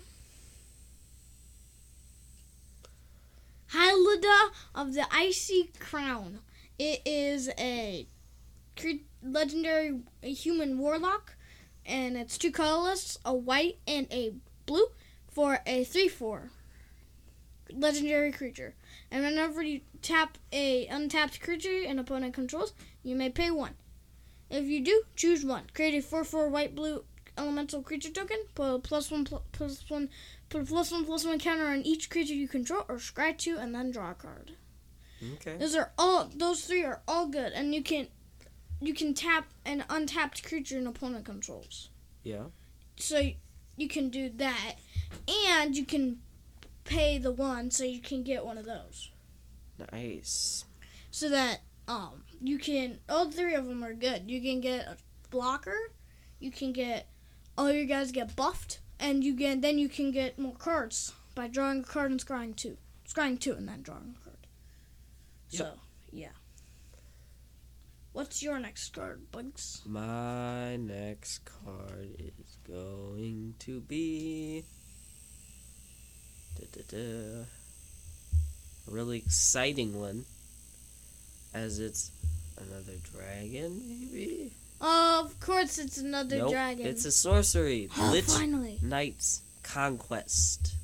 Hylida 3.73 4.51
of 4.73 4.93
the 4.93 5.05
Icy 5.11 5.71
Crown. 5.79 6.39
It 6.79 7.01
is 7.05 7.49
a 7.57 8.07
legendary 9.23 10.01
human 10.21 10.77
warlock, 10.77 11.35
and 11.85 12.15
it's 12.15 12.37
two 12.37 12.51
colorless, 12.51 13.17
a 13.25 13.33
white 13.33 13.79
and 13.87 14.07
a 14.11 14.33
blue, 14.65 14.87
for 15.29 15.59
a 15.65 15.83
three-four 15.83 16.51
legendary 17.73 18.31
creature. 18.31 18.75
And 19.11 19.23
whenever 19.23 19.61
you 19.61 19.81
tap 20.01 20.37
a 20.51 20.87
untapped 20.87 21.41
creature 21.41 21.83
an 21.85 21.99
opponent 21.99 22.33
controls, 22.33 22.73
you 23.03 23.15
may 23.15 23.29
pay 23.29 23.51
one. 23.51 23.75
If 24.49 24.65
you 24.65 24.81
do, 24.81 25.03
choose 25.15 25.43
one. 25.43 25.65
Create 25.73 25.95
a 25.95 26.01
4 26.01 26.23
4 26.23 26.49
white 26.49 26.73
blue 26.75 27.03
elemental 27.37 27.81
creature 27.81 28.09
token. 28.09 28.37
Put 28.55 28.75
a 28.75 28.79
plus 28.79 29.11
one 29.11 29.25
pl- 29.25 29.43
plus 29.51 29.83
one 29.89 30.09
put 30.49 30.61
a 30.61 30.65
plus 30.65 30.91
one 30.91 31.05
plus 31.05 31.25
one 31.25 31.39
counter 31.39 31.67
on 31.67 31.81
each 31.81 32.09
creature 32.09 32.33
you 32.33 32.47
control, 32.47 32.83
or 32.87 32.99
scratch 32.99 33.43
two 33.45 33.57
and 33.57 33.73
then 33.73 33.91
draw 33.91 34.11
a 34.11 34.15
card. 34.15 34.53
Okay. 35.35 35.57
Those 35.57 35.75
are 35.75 35.91
all 35.97 36.29
those 36.35 36.65
three 36.65 36.83
are 36.83 37.01
all 37.07 37.27
good, 37.27 37.53
and 37.53 37.73
you 37.73 37.81
can 37.83 38.07
you 38.79 38.93
can 38.93 39.13
tap 39.13 39.47
an 39.65 39.83
untapped 39.89 40.43
creature 40.43 40.77
an 40.77 40.87
opponent 40.87 41.25
controls. 41.25 41.89
Yeah. 42.23 42.43
So 42.97 43.31
you 43.75 43.87
can 43.87 44.09
do 44.09 44.29
that, 44.35 44.75
and 45.49 45.75
you 45.75 45.85
can 45.85 46.19
pay 46.83 47.17
the 47.17 47.31
one 47.31 47.69
so 47.71 47.83
you 47.83 47.99
can 47.99 48.23
get 48.23 48.45
one 48.45 48.57
of 48.57 48.65
those. 48.65 49.11
Nice. 49.91 50.65
so 51.11 51.29
that 51.29 51.61
um 51.87 52.23
you 52.41 52.57
can 52.57 52.99
all 53.09 53.29
three 53.31 53.55
of 53.55 53.65
them 53.67 53.83
are 53.83 53.93
good. 53.93 54.29
You 54.29 54.41
can 54.41 54.61
get 54.61 54.85
a 54.85 54.97
blocker, 55.29 55.91
you 56.39 56.51
can 56.51 56.73
get 56.73 57.07
all 57.57 57.71
your 57.71 57.85
guys 57.85 58.11
get 58.11 58.35
buffed, 58.35 58.79
and 58.99 59.23
you 59.23 59.35
get 59.35 59.61
then 59.61 59.77
you 59.77 59.89
can 59.89 60.11
get 60.11 60.39
more 60.39 60.55
cards 60.55 61.13
by 61.35 61.47
drawing 61.47 61.81
a 61.81 61.83
card 61.83 62.11
and 62.11 62.23
scrying 62.23 62.55
two, 62.55 62.77
scrying 63.07 63.39
two, 63.39 63.53
and 63.53 63.67
then 63.67 63.81
drawing 63.81 64.15
a 64.19 64.23
card. 64.23 64.37
So 65.49 65.71
yeah. 66.11 66.29
What's 68.13 68.41
your 68.41 68.57
next 68.57 68.95
card, 68.95 69.31
Bugs? 69.31 69.83
My 69.85 70.75
next 70.77 71.41
card 71.45 72.15
is 72.17 72.57
going 72.67 73.53
to 73.59 73.79
be 73.81 74.63
da-da-da, 76.59 77.45
a 78.87 78.91
really 78.91 79.19
exciting 79.19 79.99
one, 79.99 80.25
as 81.53 81.77
it's 81.77 82.09
another 82.57 82.97
dragon, 83.13 83.83
maybe. 83.87 84.51
Of 84.79 85.39
course, 85.39 85.77
it's 85.79 85.97
another 85.97 86.37
nope, 86.37 86.51
dragon. 86.51 86.85
it's 86.85 87.05
a 87.05 87.11
sorcery. 87.11 87.89
oh, 87.97 88.09
Lich 88.13 88.25
finally! 88.25 88.79
Knight's 88.81 89.41
Conquest. 89.63 90.75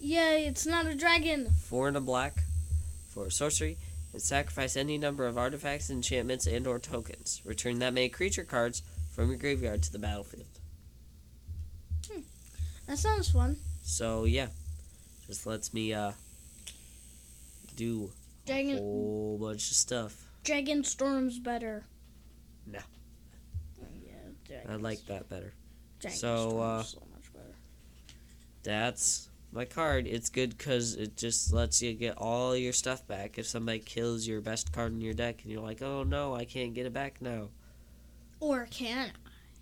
Yay! 0.00 0.46
It's 0.46 0.66
not 0.66 0.86
a 0.86 0.94
dragon. 0.94 1.50
Four 1.50 1.88
and 1.88 1.96
a 1.96 2.00
black 2.00 2.42
for 3.08 3.30
sorcery, 3.30 3.76
and 4.12 4.20
sacrifice 4.22 4.76
any 4.76 4.98
number 4.98 5.26
of 5.26 5.36
artifacts, 5.38 5.90
enchantments, 5.90 6.46
and/or 6.46 6.78
tokens. 6.78 7.40
Return 7.44 7.78
that 7.80 7.94
many 7.94 8.08
creature 8.08 8.44
cards 8.44 8.82
from 9.12 9.28
your 9.28 9.38
graveyard 9.38 9.82
to 9.84 9.92
the 9.92 9.98
battlefield. 9.98 10.46
That 12.86 12.98
sounds 12.98 13.30
fun. 13.30 13.56
So 13.82 14.24
yeah, 14.24 14.48
just 15.26 15.46
lets 15.46 15.72
me 15.72 15.94
uh 15.94 16.12
do 17.76 18.10
a 18.44 18.46
Dragon. 18.46 18.76
whole 18.78 19.38
bunch 19.40 19.70
of 19.70 19.76
stuff. 19.76 20.22
Dragon 20.44 20.84
Storm's 20.84 21.38
better. 21.38 21.84
No. 22.66 22.80
I 24.68 24.76
like 24.76 25.04
that 25.06 25.28
better. 25.28 25.52
So, 26.08 26.60
uh, 26.60 26.82
so 26.82 27.02
much 27.12 27.32
better. 27.32 27.54
That's 28.62 29.28
my 29.52 29.64
card. 29.64 30.06
It's 30.06 30.28
good 30.28 30.56
because 30.56 30.94
it 30.94 31.16
just 31.16 31.52
lets 31.52 31.80
you 31.80 31.94
get 31.94 32.18
all 32.18 32.56
your 32.56 32.72
stuff 32.72 33.06
back. 33.06 33.38
If 33.38 33.46
somebody 33.46 33.78
kills 33.78 34.26
your 34.26 34.40
best 34.40 34.72
card 34.72 34.92
in 34.92 35.00
your 35.00 35.14
deck 35.14 35.42
and 35.42 35.52
you're 35.52 35.62
like, 35.62 35.80
oh 35.80 36.02
no, 36.02 36.34
I 36.34 36.44
can't 36.44 36.74
get 36.74 36.86
it 36.86 36.92
back 36.92 37.22
now. 37.22 37.48
Or 38.40 38.66
can 38.70 39.10
I? 39.10 39.10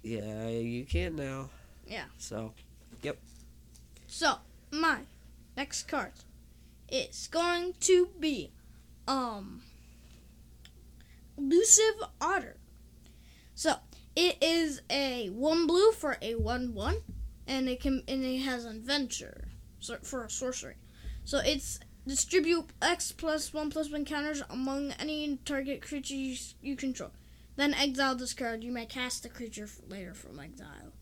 Yeah, 0.02 0.48
you 0.48 0.84
can 0.84 1.14
now. 1.14 1.50
Yeah. 1.86 2.04
So 2.18 2.54
yep. 3.02 3.18
so 4.06 4.36
my 4.70 5.00
next 5.56 5.86
card 5.86 6.12
is 6.90 7.28
going 7.30 7.74
to 7.80 8.08
be 8.18 8.50
um 9.06 9.62
elusive 11.36 12.02
otter. 12.20 12.56
So 13.54 13.74
it 14.14 14.42
is 14.42 14.82
a 14.90 15.28
one 15.28 15.66
blue 15.66 15.92
for 15.92 16.16
a 16.20 16.34
one 16.34 16.74
one, 16.74 16.96
and 17.46 17.68
it 17.68 17.80
can 17.80 18.02
and 18.08 18.24
it 18.24 18.38
has 18.40 18.64
adventure 18.64 19.48
for 20.02 20.24
a 20.24 20.30
sorcery. 20.30 20.76
So 21.24 21.38
it's 21.38 21.80
distribute 22.06 22.70
X 22.80 23.12
plus 23.12 23.52
one 23.52 23.70
plus 23.70 23.90
one 23.90 24.04
counters 24.04 24.42
among 24.50 24.92
any 24.92 25.38
target 25.44 25.82
creature 25.82 26.14
you, 26.14 26.36
you 26.60 26.76
control. 26.76 27.10
Then 27.56 27.74
exile 27.74 28.16
this 28.16 28.34
card. 28.34 28.64
You 28.64 28.72
may 28.72 28.86
cast 28.86 29.22
the 29.22 29.28
creature 29.28 29.68
later 29.88 30.14
from 30.14 30.40
exile. 30.40 30.92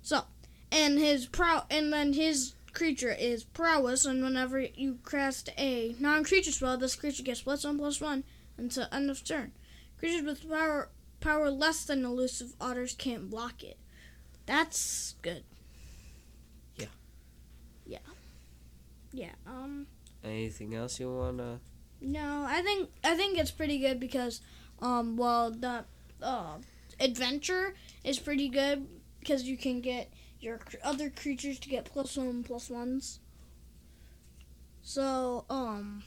So, 0.00 0.22
and 0.70 0.98
his 0.98 1.26
prow, 1.26 1.66
and 1.70 1.92
then 1.92 2.14
his 2.14 2.54
creature 2.72 3.12
is 3.12 3.44
prowess. 3.44 4.04
And 4.04 4.22
whenever 4.22 4.60
you 4.60 4.98
cast 5.08 5.50
a 5.58 5.94
non-creature 6.00 6.52
spell, 6.52 6.78
this 6.78 6.96
creature 6.96 7.22
gets 7.22 7.42
plus 7.42 7.64
one 7.64 7.78
plus 7.78 8.00
one 8.00 8.24
until 8.56 8.86
end 8.90 9.10
of 9.10 9.22
turn. 9.24 9.52
Creatures 9.98 10.22
with 10.22 10.48
power 10.48 10.88
power 11.22 11.50
less 11.50 11.84
than 11.84 12.04
elusive 12.04 12.52
otters 12.60 12.94
can't 12.94 13.30
block 13.30 13.62
it. 13.62 13.78
That's 14.44 15.14
good. 15.22 15.44
Yeah. 16.76 16.86
Yeah. 17.86 17.98
Yeah. 19.12 19.34
Um. 19.46 19.86
anything 20.22 20.74
else 20.74 21.00
you 21.00 21.10
wanna? 21.10 21.60
No, 22.00 22.44
I 22.46 22.60
think 22.62 22.90
I 23.04 23.14
think 23.16 23.38
it's 23.38 23.52
pretty 23.52 23.78
good 23.78 23.98
because, 24.00 24.40
um, 24.80 25.16
well, 25.16 25.50
the 25.52 25.84
uh, 26.20 26.58
adventure 26.98 27.74
is 28.04 28.18
pretty 28.18 28.48
good 28.48 28.86
because 29.20 29.44
you 29.44 29.56
can 29.56 29.80
get 29.80 30.12
your 30.40 30.58
other 30.82 31.08
creatures 31.08 31.60
to 31.60 31.68
get 31.68 31.84
plus 31.84 32.16
one 32.16 32.42
plus 32.42 32.68
ones. 32.68 33.20
So, 34.82 35.44
um, 35.48 36.02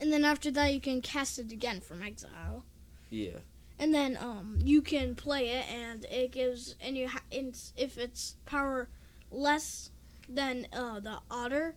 and 0.00 0.12
then 0.12 0.24
after 0.24 0.50
that 0.52 0.72
you 0.72 0.80
can 0.80 1.02
cast 1.02 1.40
it 1.40 1.50
again 1.50 1.80
from 1.80 2.02
exile. 2.02 2.64
Yeah. 3.10 3.38
And 3.78 3.94
then 3.94 4.16
um 4.20 4.58
you 4.62 4.80
can 4.82 5.14
play 5.14 5.50
it 5.50 5.64
and 5.70 6.04
it 6.06 6.32
gives 6.32 6.74
and 6.80 6.96
you 6.96 7.08
ha- 7.08 7.22
it's, 7.30 7.72
if 7.76 7.98
it's 7.98 8.36
power 8.46 8.88
less 9.30 9.90
than 10.28 10.66
uh 10.72 10.98
the 11.00 11.18
otter 11.30 11.74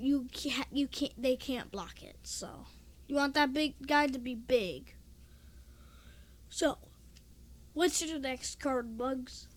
you 0.00 0.26
can't 0.32 0.66
you 0.72 0.86
can't 0.86 1.20
they 1.20 1.36
can't 1.36 1.70
block 1.70 2.02
it 2.02 2.16
so. 2.22 2.66
You 3.06 3.16
want 3.16 3.34
that 3.34 3.52
big 3.52 3.74
guy 3.86 4.06
to 4.06 4.18
be 4.18 4.34
big. 4.34 4.94
So 6.48 6.78
what's 7.74 8.00
your 8.00 8.20
next 8.20 8.60
card 8.60 8.96
bugs? 8.96 9.48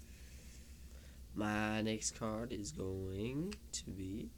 My 1.36 1.82
next 1.82 2.18
card 2.18 2.52
is 2.52 2.72
going 2.72 3.56
to 3.72 3.90
be 3.92 4.32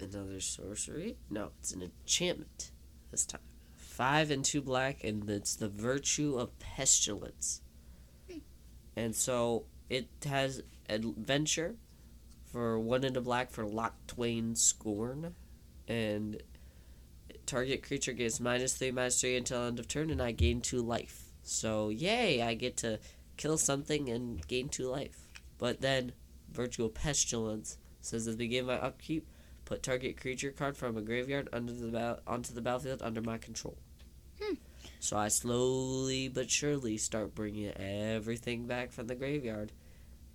another 0.00 0.40
sorcery. 0.40 1.16
No, 1.28 1.50
it's 1.58 1.72
an 1.72 1.82
enchantment 1.82 2.70
this 3.14 3.26
time. 3.26 3.40
Five 3.76 4.30
and 4.32 4.44
two 4.44 4.60
black, 4.60 5.04
and 5.04 5.28
it's 5.30 5.54
the 5.54 5.68
virtue 5.68 6.36
of 6.36 6.58
pestilence. 6.58 7.62
And 8.96 9.14
so 9.14 9.66
it 9.88 10.08
has 10.26 10.62
adventure 10.88 11.76
for 12.50 12.78
one 12.78 13.04
and 13.04 13.16
a 13.16 13.20
black 13.20 13.50
for 13.50 13.64
Lock 13.64 13.94
Twain 14.06 14.56
Scorn, 14.56 15.34
and 15.86 16.42
target 17.46 17.82
creature 17.82 18.12
gets 18.12 18.40
minus 18.40 18.76
three, 18.76 18.90
minus 18.90 19.20
three 19.20 19.36
until 19.36 19.62
end 19.62 19.78
of 19.78 19.86
turn, 19.86 20.10
and 20.10 20.20
I 20.20 20.32
gain 20.32 20.60
two 20.60 20.82
life. 20.82 21.24
So 21.42 21.88
yay, 21.88 22.42
I 22.42 22.54
get 22.54 22.76
to 22.78 22.98
kill 23.36 23.58
something 23.58 24.08
and 24.08 24.46
gain 24.48 24.68
two 24.68 24.88
life. 24.88 25.28
But 25.58 25.80
then 25.80 26.12
Virtual 26.50 26.88
Pestilence 26.88 27.78
says 28.00 28.26
at 28.26 28.32
the 28.32 28.38
beginning 28.38 28.70
of 28.70 28.80
my 28.80 28.86
upkeep, 28.86 29.28
put 29.64 29.82
target 29.82 30.20
creature 30.20 30.50
card 30.50 30.76
from 30.76 30.96
a 30.96 31.00
graveyard 31.02 31.48
under 31.52 31.72
the 31.72 31.88
ba- 31.88 32.20
onto 32.26 32.52
the 32.52 32.60
battlefield 32.60 33.02
under 33.02 33.20
my 33.22 33.38
control. 33.38 33.76
Hmm. 34.40 34.54
So 35.00 35.16
I 35.16 35.28
slowly 35.28 36.28
but 36.28 36.50
surely 36.50 36.96
start 36.98 37.34
bringing 37.34 37.70
everything 37.76 38.66
back 38.66 38.92
from 38.92 39.06
the 39.06 39.14
graveyard. 39.14 39.72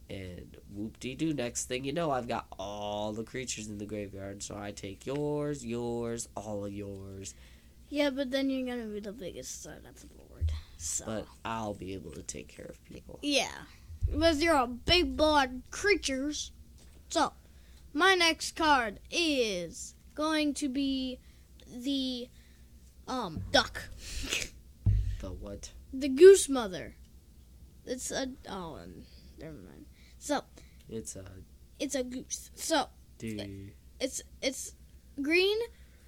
And 0.10 0.58
whoop 0.74 1.00
de 1.00 1.14
doo, 1.16 1.34
next 1.34 1.66
thing 1.66 1.86
you 1.86 1.94
know, 1.94 2.10
I've 2.10 2.28
got 2.28 2.48
all 2.58 3.12
the 3.14 3.24
creatures 3.24 3.68
in 3.68 3.78
the 3.78 3.86
graveyard. 3.86 4.42
So 4.42 4.58
I 4.58 4.72
take 4.72 5.06
yours, 5.06 5.64
yours, 5.64 6.28
all 6.36 6.66
of 6.66 6.74
yours. 6.74 7.36
yeah 7.90 8.10
but 8.10 8.32
then 8.32 8.50
you're 8.50 8.68
gonna 8.68 8.88
be 8.88 9.00
the 9.00 9.12
biggest 9.12 9.64
side 9.64 9.86
of 9.88 10.00
the 10.00 10.08
board 10.08 10.52
so 10.78 11.04
But 11.06 11.26
I'll 11.44 11.74
be 11.74 11.94
able 11.94 12.12
to 12.12 12.22
take 12.24 12.48
care 12.48 12.66
of 12.66 12.84
people. 12.86 13.20
Yeah, 13.22 13.52
because 14.10 14.42
you're 14.42 14.56
a 14.56 14.66
big 14.68 15.18
blood 15.18 15.62
creatures. 15.72 16.52
So, 17.10 17.34
my 17.94 18.16
next 18.16 18.56
card 18.56 19.00
is 19.12 19.96
going 20.16 20.54
to 20.56 20.70
be 20.70 21.20
the 21.68 22.28
um 23.08 23.42
duck, 23.52 23.90
The 25.22 25.30
what? 25.32 25.72
the 25.94 26.10
goose 26.10 26.48
mother. 26.50 26.96
It's 27.86 28.12
a 28.12 28.28
oh, 28.50 28.76
um, 28.82 29.04
never 29.40 29.54
mind. 29.54 29.86
So 30.18 30.44
It's 30.88 31.16
a 31.16 31.26
it's 31.80 31.96
a 31.96 32.04
goose. 32.04 32.52
So 32.56 32.88
dude. 33.18 33.72
it's 34.00 34.22
it's 34.42 34.76
green, 35.22 35.58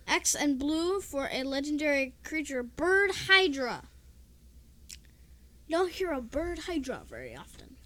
X 0.08 0.36
and 0.36 0.60
blue 0.60 1.00
for 1.02 1.30
a 1.32 1.44
legendary 1.44 2.16
creature, 2.24 2.62
bird 2.64 3.12
hydra. 3.28 3.84
You 5.68 5.78
don't 5.78 5.92
hear 5.92 6.12
a 6.12 6.22
bird 6.22 6.60
hydra 6.60 7.04
very 7.10 7.36
often. 7.36 7.78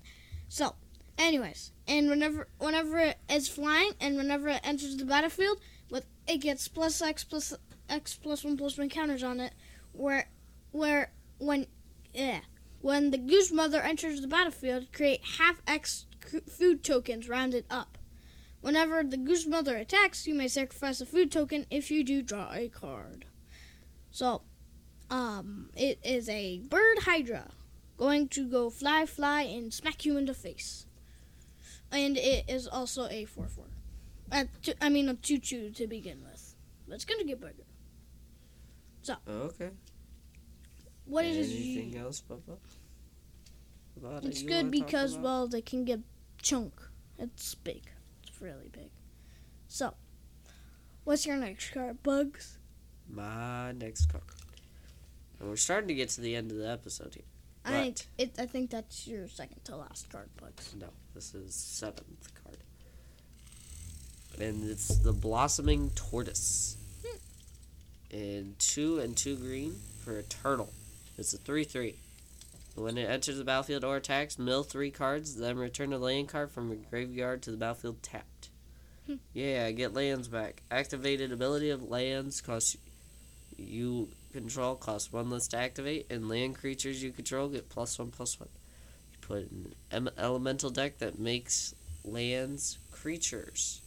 So, 0.47 0.75
anyways, 1.17 1.71
and 1.87 2.09
whenever 2.09 2.47
whenever 2.57 2.97
it 2.99 3.17
is 3.29 3.47
flying 3.47 3.91
and 3.99 4.17
whenever 4.17 4.49
it 4.49 4.61
enters 4.63 4.97
the 4.97 5.05
battlefield, 5.05 5.59
with 5.89 6.05
it 6.27 6.37
gets 6.37 6.67
plus 6.67 7.01
X 7.01 7.23
plus 7.23 7.53
X 7.89 8.15
plus 8.15 8.43
one 8.43 8.57
plus 8.57 8.77
one 8.77 8.89
counters 8.89 9.23
on 9.23 9.39
it, 9.39 9.53
where 9.91 10.29
where 10.71 11.11
when 11.37 11.67
yeah 12.13 12.41
when 12.81 13.09
the 13.09 13.17
goose 13.17 13.51
mother 13.51 13.81
enters 13.81 14.21
the 14.21 14.27
battlefield, 14.27 14.91
create 14.93 15.21
half 15.39 15.61
x 15.65 16.05
food 16.47 16.83
tokens 16.83 17.27
rounded 17.27 17.65
up. 17.69 17.97
Whenever 18.61 19.03
the 19.03 19.17
goose 19.17 19.47
mother 19.47 19.75
attacks, 19.75 20.27
you 20.27 20.35
may 20.35 20.47
sacrifice 20.47 21.01
a 21.01 21.05
food 21.05 21.31
token. 21.31 21.65
If 21.71 21.89
you 21.89 22.03
do, 22.03 22.21
draw 22.21 22.51
a 22.51 22.67
card. 22.67 23.25
So, 24.11 24.43
um, 25.09 25.69
it 25.75 25.99
is 26.03 26.29
a 26.29 26.59
bird 26.59 26.99
hydra 26.99 27.51
going 27.97 28.27
to 28.29 28.47
go 28.47 28.69
fly, 28.69 29.05
fly, 29.05 29.41
and 29.43 29.73
smack 29.73 30.05
you 30.05 30.17
in 30.17 30.25
the 30.25 30.33
face. 30.33 30.85
And 31.95 32.17
it 32.17 32.49
is 32.49 32.67
also 32.67 33.07
a 33.07 33.25
4 33.25 33.47
4. 33.47 33.65
Uh, 34.31 34.43
two, 34.61 34.73
I 34.81 34.89
mean, 34.89 35.07
a 35.07 35.13
2 35.13 35.39
2 35.39 35.69
to 35.71 35.87
begin 35.87 36.21
with. 36.23 36.55
But 36.87 36.95
it's 36.95 37.05
going 37.05 37.19
to 37.19 37.25
get 37.25 37.39
bigger. 37.39 37.63
So. 39.01 39.15
Okay. 39.27 39.69
What 41.05 41.25
is 41.25 41.51
Anything 41.51 41.93
you, 41.93 41.99
else, 41.99 42.23
it 42.29 42.49
It's 44.23 44.41
good 44.41 44.71
because, 44.71 45.17
well, 45.17 45.47
they 45.47 45.61
can 45.61 45.85
get 45.85 45.99
chunk. 46.41 46.73
It's 47.17 47.55
big. 47.55 47.83
It's 48.27 48.41
really 48.41 48.69
big. 48.71 48.89
So, 49.67 49.93
what's 51.03 51.25
your 51.25 51.37
next 51.37 51.71
card, 51.71 52.01
Bugs? 52.03 52.57
my 53.07 53.71
next 53.73 54.07
card. 54.11 54.23
And 55.39 55.49
we're 55.49 55.55
starting 55.55 55.87
to 55.89 55.93
get 55.93 56.09
to 56.09 56.21
the 56.21 56.35
end 56.35 56.51
of 56.51 56.57
the 56.57 56.69
episode 56.69 57.13
here. 57.15 57.23
I 57.65 57.71
think 57.71 57.95
But- 58.17 58.23
it. 58.23 58.39
I 58.39 58.45
think 58.45 58.69
that's 58.69 59.07
your 59.07 59.27
second 59.27 59.63
to 59.65 59.75
last 59.77 60.09
card, 60.09 60.29
Bugs. 60.39 60.73
No, 60.79 60.89
this 61.13 61.33
is 61.33 61.55
seventh 61.55 62.33
card. 62.43 62.57
And 64.39 64.69
it's 64.69 64.97
the 64.97 65.13
Blossoming 65.13 65.91
Tortoise. 65.91 66.77
Hmm. 67.05 68.15
And 68.15 68.59
two 68.59 68.99
and 68.99 69.15
two 69.15 69.35
green 69.37 69.79
for 70.03 70.17
a 70.17 70.23
turtle. 70.23 70.73
It's 71.17 71.33
a 71.33 71.37
3 71.37 71.63
3. 71.63 71.95
When 72.75 72.97
it 72.97 73.09
enters 73.09 73.37
the 73.37 73.45
battlefield 73.45 73.85
or 73.85 73.95
attacks, 73.95 74.37
mill 74.37 74.63
three 74.63 74.91
cards, 74.91 75.37
then 75.37 75.55
return 75.57 75.93
a 75.93 75.97
land 75.97 76.27
card 76.27 76.51
from 76.51 76.67
your 76.67 76.79
graveyard 76.89 77.41
to 77.43 77.51
the 77.51 77.55
battlefield 77.57 78.03
tapped. 78.03 78.49
Hmm. 79.07 79.15
Yeah, 79.33 79.71
get 79.71 79.93
lands 79.93 80.27
back. 80.27 80.61
Activated 80.69 81.31
ability 81.31 81.69
of 81.69 81.83
lands 81.83 82.41
cost 82.41 82.75
you 83.57 84.09
control 84.35 84.75
cost 84.75 85.13
one 85.13 85.29
less 85.29 85.47
to 85.49 85.57
activate, 85.57 86.07
and 86.09 86.29
land 86.29 86.55
creatures 86.55 87.01
you 87.01 87.11
control 87.11 87.47
get 87.47 87.69
plus 87.69 87.97
one 87.97 88.11
plus 88.11 88.39
one. 88.39 88.49
You 89.11 89.17
put 89.21 89.51
an 89.51 89.73
em- 89.91 90.09
elemental 90.17 90.69
deck 90.69 90.99
that 90.99 91.17
makes 91.17 91.73
lands 92.03 92.77
creatures. 92.91 93.81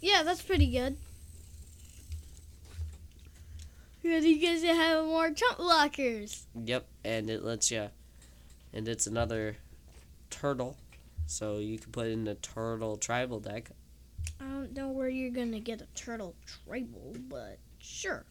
Yeah, 0.00 0.22
that's 0.22 0.42
pretty 0.42 0.70
good. 0.70 0.96
Because 4.02 4.24
you 4.24 4.38
guys 4.38 4.62
have 4.62 5.04
more 5.04 5.30
chump 5.30 5.58
blockers. 5.58 6.44
Yep, 6.54 6.86
and 7.04 7.28
it 7.28 7.44
lets 7.44 7.70
you, 7.70 7.88
and 8.72 8.88
it's 8.88 9.06
another 9.06 9.56
turtle, 10.30 10.76
so 11.26 11.58
you 11.58 11.78
can 11.78 11.92
put 11.92 12.06
in 12.06 12.26
a 12.26 12.36
turtle 12.36 12.96
tribal 12.96 13.40
deck. 13.40 13.70
I 14.40 14.44
don't 14.44 14.74
know 14.74 14.88
where 14.88 15.08
you're 15.08 15.30
gonna 15.30 15.60
get 15.60 15.82
a 15.82 15.86
turtle 15.94 16.34
tribal, 16.46 17.16
but 17.28 17.58
sure. 17.80 18.24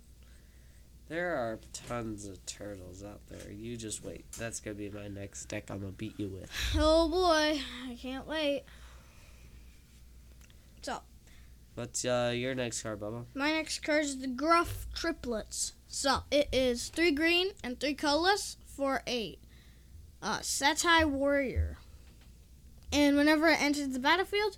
There 1.10 1.36
are 1.36 1.60
tons 1.72 2.26
of 2.26 2.46
turtles 2.46 3.04
out 3.04 3.22
there. 3.30 3.52
You 3.52 3.78
just 3.78 4.04
wait. 4.04 4.26
That's 4.38 4.60
gonna 4.60 4.76
be 4.76 4.90
my 4.90 5.08
next 5.08 5.46
deck. 5.46 5.70
I'm 5.70 5.80
gonna 5.80 5.92
beat 5.92 6.20
you 6.20 6.28
with. 6.28 6.52
Oh 6.76 7.08
boy, 7.10 7.62
I 7.90 7.96
can't 7.96 8.28
wait. 8.28 8.64
What's 11.78 12.06
uh, 12.06 12.34
your 12.36 12.56
next 12.56 12.82
card, 12.82 13.02
Bubba? 13.02 13.26
My 13.36 13.52
next 13.52 13.84
card 13.84 14.04
is 14.04 14.18
the 14.18 14.26
Gruff 14.26 14.88
Triplets. 14.96 15.74
So 15.88 16.22
it 16.32 16.50
is 16.52 16.88
three 16.90 17.12
green 17.12 17.52
and 17.64 17.80
three 17.80 17.94
colorless 17.94 18.58
for 18.66 19.04
a 19.08 19.38
uh, 20.20 20.40
Satai 20.40 21.06
Warrior. 21.06 21.78
And 22.92 23.16
whenever 23.16 23.48
it 23.50 23.62
enters 23.62 23.90
the 23.90 24.00
battlefield, 24.00 24.58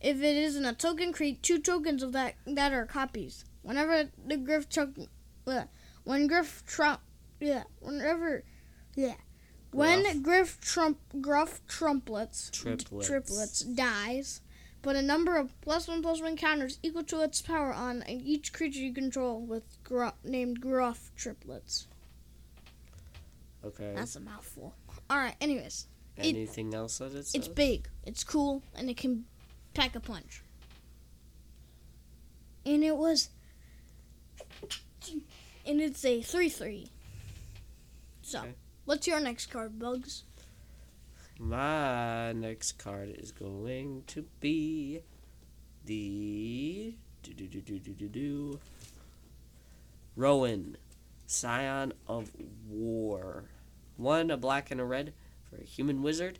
if 0.00 0.16
it 0.16 0.36
isn't 0.36 0.64
a 0.64 0.72
token, 0.72 1.12
create 1.12 1.40
two 1.40 1.60
tokens 1.60 2.02
of 2.02 2.10
that 2.14 2.34
that 2.48 2.72
are 2.72 2.84
copies. 2.84 3.44
Whenever 3.62 4.10
the 4.26 4.36
Griff 4.36 4.68
Trump, 4.68 4.98
when 6.06 6.28
Griff 6.28 6.62
Trump, 6.66 7.00
yeah, 7.40 7.64
whenever, 7.80 8.44
yeah, 8.94 9.14
when 9.72 10.02
Gruff. 10.02 10.22
Griff 10.22 10.60
Trump 10.60 10.98
Gruff 11.20 11.60
Trumplets 11.66 12.50
Triplets. 12.52 13.06
triplets 13.08 13.60
dies, 13.60 14.40
put 14.82 14.94
a 14.94 15.02
number 15.02 15.36
of 15.36 15.60
plus 15.60 15.88
one 15.88 16.00
plus 16.02 16.22
one 16.22 16.36
counters 16.36 16.78
equal 16.82 17.02
to 17.02 17.22
its 17.22 17.42
power 17.42 17.72
on 17.74 18.04
each 18.08 18.52
creature 18.52 18.78
you 18.80 18.94
control 18.94 19.40
with 19.40 19.64
gruff, 19.82 20.14
named 20.24 20.60
Gruff 20.60 21.10
triplets. 21.16 21.88
Okay. 23.64 23.92
That's 23.96 24.14
a 24.14 24.20
mouthful. 24.20 24.74
All 25.10 25.16
right. 25.18 25.34
Anyways, 25.40 25.88
it- 26.16 26.26
Anything 26.26 26.72
else 26.72 26.98
that 26.98 27.06
it 27.06 27.26
says? 27.26 27.34
it's 27.34 27.48
big, 27.48 27.88
it's 28.04 28.22
cool, 28.22 28.62
and 28.76 28.88
it 28.88 28.96
can 28.96 29.24
pack 29.74 29.96
a 29.96 30.00
punch. 30.00 30.42
And 32.64 32.82
it 32.84 32.96
was, 32.96 33.28
and 35.66 35.80
it's 35.80 36.04
a 36.04 36.22
three 36.22 36.48
three. 36.48 36.90
So, 38.22 38.40
Okay. 38.40 38.54
what's 38.84 39.06
your 39.06 39.20
next 39.20 39.46
card, 39.46 39.78
Bugs? 39.78 40.24
My 41.38 42.32
next 42.32 42.72
card 42.78 43.10
is 43.10 43.30
going 43.30 44.04
to 44.08 44.24
be 44.40 45.00
the 45.84 46.94
do 47.22 47.32
do 47.34 47.46
do 47.46 47.60
do 47.60 47.78
do 47.78 47.92
do 47.92 48.08
do 48.08 48.60
Rowan, 50.16 50.76
Scion 51.26 51.92
of 52.08 52.30
War. 52.68 53.44
One 53.96 54.30
a 54.30 54.36
black 54.36 54.70
and 54.70 54.80
a 54.80 54.84
red 54.84 55.12
for 55.48 55.56
a 55.56 55.64
human 55.64 56.02
wizard 56.02 56.38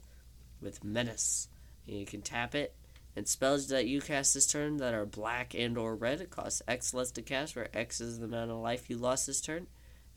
with 0.60 0.82
menace. 0.82 1.48
And 1.86 1.98
you 1.98 2.06
can 2.06 2.22
tap 2.22 2.54
it. 2.54 2.74
And 3.16 3.26
spells 3.26 3.68
that 3.68 3.86
you 3.86 4.00
cast 4.02 4.34
this 4.34 4.46
turn 4.46 4.76
that 4.76 4.92
are 4.92 5.06
black 5.06 5.54
and 5.54 5.78
or 5.78 5.96
red 5.96 6.28
cost 6.30 6.60
X 6.68 6.92
less 6.92 7.10
to 7.12 7.22
cast, 7.22 7.56
where 7.56 7.68
X 7.74 8.00
is 8.00 8.18
the 8.18 8.26
amount 8.26 8.50
of 8.50 8.58
life 8.58 8.90
you 8.90 8.98
lost 8.98 9.26
this 9.26 9.40
turn. 9.40 9.66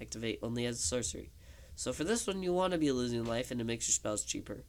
Activate 0.01 0.39
only 0.43 0.65
as 0.65 0.79
a 0.79 0.81
sorcery. 0.81 1.31
So 1.75 1.93
for 1.93 2.03
this 2.03 2.27
one, 2.27 2.43
you 2.43 2.53
want 2.53 2.73
to 2.73 2.77
be 2.77 2.91
losing 2.91 3.23
life, 3.23 3.51
and 3.51 3.61
it 3.61 3.63
makes 3.63 3.87
your 3.87 3.93
spells 3.93 4.25
cheaper. 4.25 4.65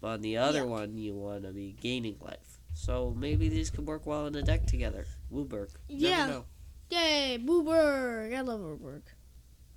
But 0.00 0.08
on 0.08 0.20
the 0.22 0.38
other 0.38 0.66
one, 0.66 0.96
you 0.98 1.14
want 1.14 1.44
to 1.44 1.52
be 1.52 1.76
gaining 1.80 2.16
life. 2.20 2.58
So 2.74 3.14
maybe 3.16 3.48
these 3.48 3.70
could 3.70 3.86
work 3.86 4.06
well 4.06 4.26
in 4.26 4.34
a 4.34 4.42
deck 4.42 4.66
together. 4.66 5.06
Wooberg. 5.32 5.68
Never 5.88 6.04
Yeah. 6.04 6.26
know. 6.26 6.44
Yay, 6.90 7.38
Booberg. 7.38 8.34
I 8.36 8.40
love 8.40 8.60
Booberg. 8.60 9.02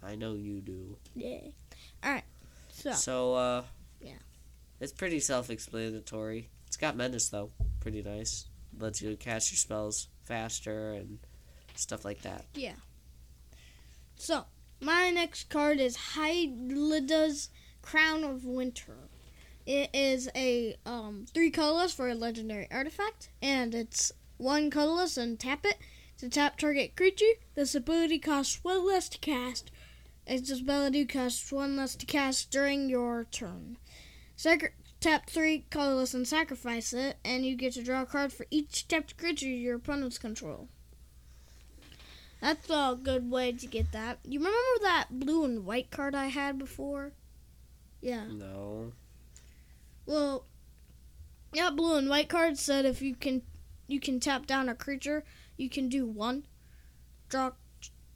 I 0.02 0.16
know 0.16 0.34
you 0.34 0.62
do. 0.62 0.98
Yay. 1.16 1.54
Alright. 2.04 2.24
So, 2.72 2.94
So, 2.94 3.34
uh, 3.36 3.64
Yeah. 4.02 4.18
It's 4.80 4.92
pretty 4.92 5.20
self 5.20 5.50
explanatory. 5.52 6.50
It's 6.76 6.82
got 6.82 6.98
Menace, 6.98 7.30
though. 7.30 7.52
Pretty 7.80 8.04
nice. 8.04 8.48
Lets 8.78 9.02
you 9.02 9.16
cast 9.16 9.50
your 9.50 9.56
spells 9.56 10.10
faster 10.26 10.92
and 10.92 11.20
stuff 11.74 12.04
like 12.04 12.24
that. 12.24 12.48
Yeah. 12.54 12.74
So 14.18 14.44
my 14.82 15.10
next 15.10 15.50
card 15.50 15.80
is 15.80 15.96
Hylida's 15.96 17.48
Crown 17.82 18.26
of 18.26 18.44
Winter. 18.44 19.08
It 19.66 19.90
is 19.94 20.28
a 20.36 20.76
um, 20.86 21.28
three 21.34 21.50
colorless 21.50 21.94
for 21.94 22.10
a 22.10 22.14
legendary 22.14 22.68
artifact, 22.70 23.30
and 23.42 23.74
it's 23.74 24.12
one 24.36 24.70
colorless 24.70 25.16
and 25.16 25.40
tap 25.40 25.66
it 25.66 25.78
to 26.18 26.28
tap 26.28 26.58
target 26.58 26.98
creature. 26.98 27.36
This 27.54 27.74
ability 27.74 28.20
costs 28.20 28.60
one 28.66 28.86
less 28.86 29.08
to 29.08 29.18
cast. 29.20 29.72
Its 30.28 30.52
ability 30.52 31.06
costs 31.06 31.50
one 31.54 31.78
less 31.78 31.96
to 31.96 32.06
cast 32.06 32.52
during 32.52 32.90
your 32.90 33.24
turn. 33.32 33.78
Sacri- 34.36 34.72
tap 35.06 35.30
three 35.30 35.68
colorless 35.70 36.16
and 36.16 36.28
sacrifice 36.28 36.92
it, 36.92 37.18
and 37.24 37.46
you 37.46 37.56
get 37.56 37.74
to 37.74 37.84
draw 37.84 38.02
a 38.02 38.06
card 38.08 38.34
for 38.34 38.48
each 38.50 38.88
tapped 38.88 39.16
creature 39.18 39.48
your 39.48 39.76
opponents 39.76 40.18
control. 40.18 40.68
That's 42.42 42.68
a 42.72 42.98
good 43.02 43.30
way 43.30 43.52
to 43.52 43.68
get 43.68 43.92
that. 43.92 44.18
You 44.24 44.40
remember 44.40 44.58
that 44.82 45.06
blue 45.12 45.44
and 45.44 45.64
white 45.64 45.92
card 45.92 46.16
I 46.16 46.28
had 46.28 46.58
before? 46.58 47.12
Yeah. 48.02 48.26
No. 48.32 48.94
Well, 50.08 50.46
that 51.54 51.76
blue 51.76 51.98
and 51.98 52.10
white 52.10 52.28
card 52.28 52.58
said 52.58 52.86
if 52.86 53.04
you 53.04 53.14
can, 53.14 53.44
you 53.88 54.00
can 54.00 54.20
tap 54.20 54.48
down 54.48 54.70
a 54.70 54.74
creature. 54.74 55.24
You 55.56 55.70
can 55.70 55.88
do 55.88 56.08
one, 56.08 56.48
draw, 57.30 57.52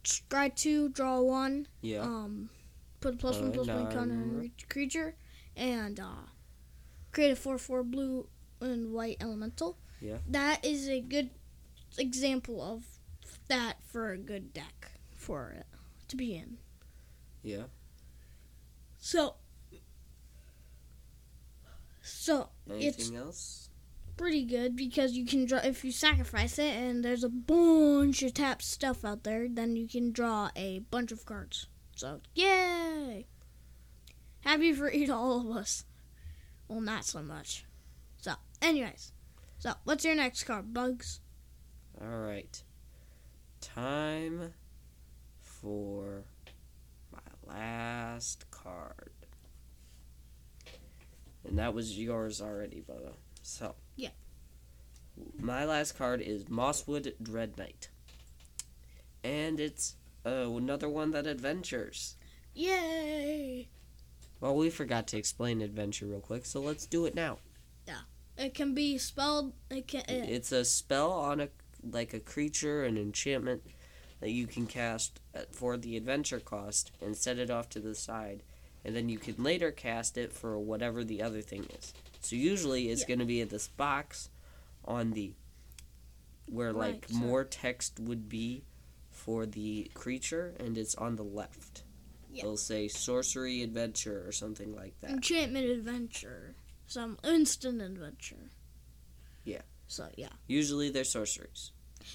scry 0.02 0.52
two, 0.52 0.88
draw 0.88 1.20
one. 1.20 1.68
Yeah. 1.82 2.00
Um, 2.00 2.50
put 3.00 3.14
a 3.14 3.16
plus 3.16 3.38
Uh, 3.38 3.42
one 3.42 3.52
plus 3.52 3.68
one 3.68 3.86
counter 3.92 4.14
on 4.14 4.42
each 4.44 4.68
creature, 4.68 5.14
and 5.56 6.00
uh, 6.00 6.26
create 7.12 7.30
a 7.32 7.36
four 7.36 7.58
four 7.58 7.82
blue 7.82 8.28
and 8.60 8.92
white 8.92 9.16
elemental. 9.20 9.78
Yeah. 10.00 10.18
That 10.28 10.64
is 10.64 10.88
a 10.88 11.00
good 11.00 11.30
example 11.98 12.62
of 12.62 12.84
that 13.48 13.82
for 13.84 14.12
a 14.12 14.18
good 14.18 14.52
deck 14.52 14.92
for 15.16 15.50
it 15.50 15.66
to 16.08 16.16
be 16.16 16.34
in. 16.34 16.58
yeah. 17.42 17.64
So, 19.02 19.36
so 22.02 22.50
Anything 22.70 23.16
else? 23.16 23.70
pretty 24.16 24.44
good 24.44 24.76
because 24.76 25.12
you 25.12 25.24
can 25.24 25.46
draw 25.46 25.58
if 25.60 25.82
you 25.84 25.90
sacrifice 25.90 26.58
it 26.58 26.74
and 26.74 27.02
there's 27.02 27.24
a 27.24 27.28
bunch 27.30 28.22
of 28.22 28.34
tap 28.34 28.60
stuff 28.60 29.02
out 29.04 29.24
there 29.24 29.46
then 29.48 29.76
you 29.76 29.88
can 29.88 30.12
draw 30.12 30.50
a 30.54 30.80
bunch 30.90 31.10
of 31.10 31.24
cards 31.24 31.66
so 31.96 32.20
yay 32.34 33.24
happy 34.40 34.74
for 34.74 34.90
eat 34.90 35.08
all 35.10 35.40
of 35.50 35.56
us 35.56 35.86
well 36.70 36.80
not 36.80 37.04
so 37.04 37.20
much 37.20 37.64
so 38.16 38.32
anyways 38.62 39.12
so 39.58 39.72
what's 39.84 40.04
your 40.04 40.14
next 40.14 40.44
card 40.44 40.72
bugs 40.72 41.20
All 42.00 42.18
right. 42.20 42.62
Time 43.60 44.54
for 45.42 46.24
my 47.12 47.20
last 47.54 48.50
card. 48.50 49.10
And 51.46 51.58
that 51.58 51.74
was 51.74 51.98
yours 51.98 52.40
already, 52.40 52.82
Bubba. 52.88 53.12
So. 53.42 53.74
Yeah. 53.96 54.10
My 55.38 55.66
last 55.66 55.98
card 55.98 56.22
is 56.22 56.44
Mosswood 56.44 57.12
Dread 57.22 57.58
Knight. 57.58 57.90
And 59.22 59.60
it's 59.60 59.96
uh, 60.24 60.48
another 60.48 60.88
one 60.88 61.10
that 61.10 61.26
adventures. 61.26 62.16
yay 62.54 63.68
Well, 64.40 64.56
we 64.56 64.70
forgot 64.70 65.06
to 65.08 65.18
explain 65.18 65.60
adventure 65.60 66.06
real 66.06 66.20
quick, 66.20 66.46
so 66.46 66.60
let's 66.60 66.86
do 66.86 67.04
it 67.06 67.14
now. 67.14 67.38
Yeah. 67.86 68.00
It 68.38 68.54
can 68.54 68.72
be 68.74 68.96
spelled 68.96 69.52
it 69.70 69.86
can 69.86 70.02
it, 70.08 70.28
It's 70.30 70.50
a 70.52 70.64
spell 70.64 71.12
on 71.12 71.40
a 71.40 71.48
like 71.82 72.14
a 72.14 72.20
creature, 72.20 72.84
an 72.84 72.96
enchantment 72.96 73.62
that 74.20 74.30
you 74.30 74.46
can 74.46 74.66
cast 74.66 75.20
for 75.50 75.76
the 75.76 75.96
adventure 75.96 76.40
cost 76.40 76.90
and 77.00 77.16
set 77.16 77.38
it 77.38 77.50
off 77.50 77.68
to 77.70 77.80
the 77.80 77.94
side, 77.94 78.42
and 78.84 78.94
then 78.96 79.08
you 79.08 79.18
can 79.18 79.42
later 79.42 79.70
cast 79.70 80.16
it 80.18 80.32
for 80.32 80.58
whatever 80.58 81.04
the 81.04 81.22
other 81.22 81.40
thing 81.42 81.66
is. 81.78 81.92
So 82.20 82.36
usually 82.36 82.90
it's 82.90 83.02
Yeah. 83.02 83.08
going 83.08 83.18
to 83.20 83.24
be 83.26 83.40
in 83.40 83.48
this 83.48 83.68
box 83.68 84.30
on 84.84 85.12
the 85.12 85.32
where 86.46 86.72
like 86.72 87.06
so- 87.08 87.16
more 87.16 87.44
text 87.44 87.98
would 88.00 88.28
be 88.28 88.64
for 89.10 89.44
the 89.46 89.90
creature, 89.94 90.54
and 90.58 90.76
it's 90.78 90.94
on 90.94 91.16
the 91.16 91.24
left. 91.24 91.82
Yeah. 92.32 92.44
It'll 92.44 92.56
say 92.56 92.86
sorcery 92.88 93.62
adventure 93.62 94.22
or 94.26 94.32
something 94.32 94.74
like 94.74 94.98
that. 95.00 95.10
enchantment 95.10 95.66
adventure 95.68 96.54
some 96.86 97.18
instant 97.24 97.80
adventure 97.82 98.50
Yeah. 99.44 99.62
so 99.88 100.08
yeah 100.16 100.28
Usually 100.46 100.90
they're 100.90 101.04
sorceries. 101.04 101.72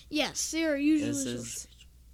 yes 0.10 0.52
they're 0.52 0.78
usually 0.78 1.12
This 1.12 1.26
is- 1.26 1.68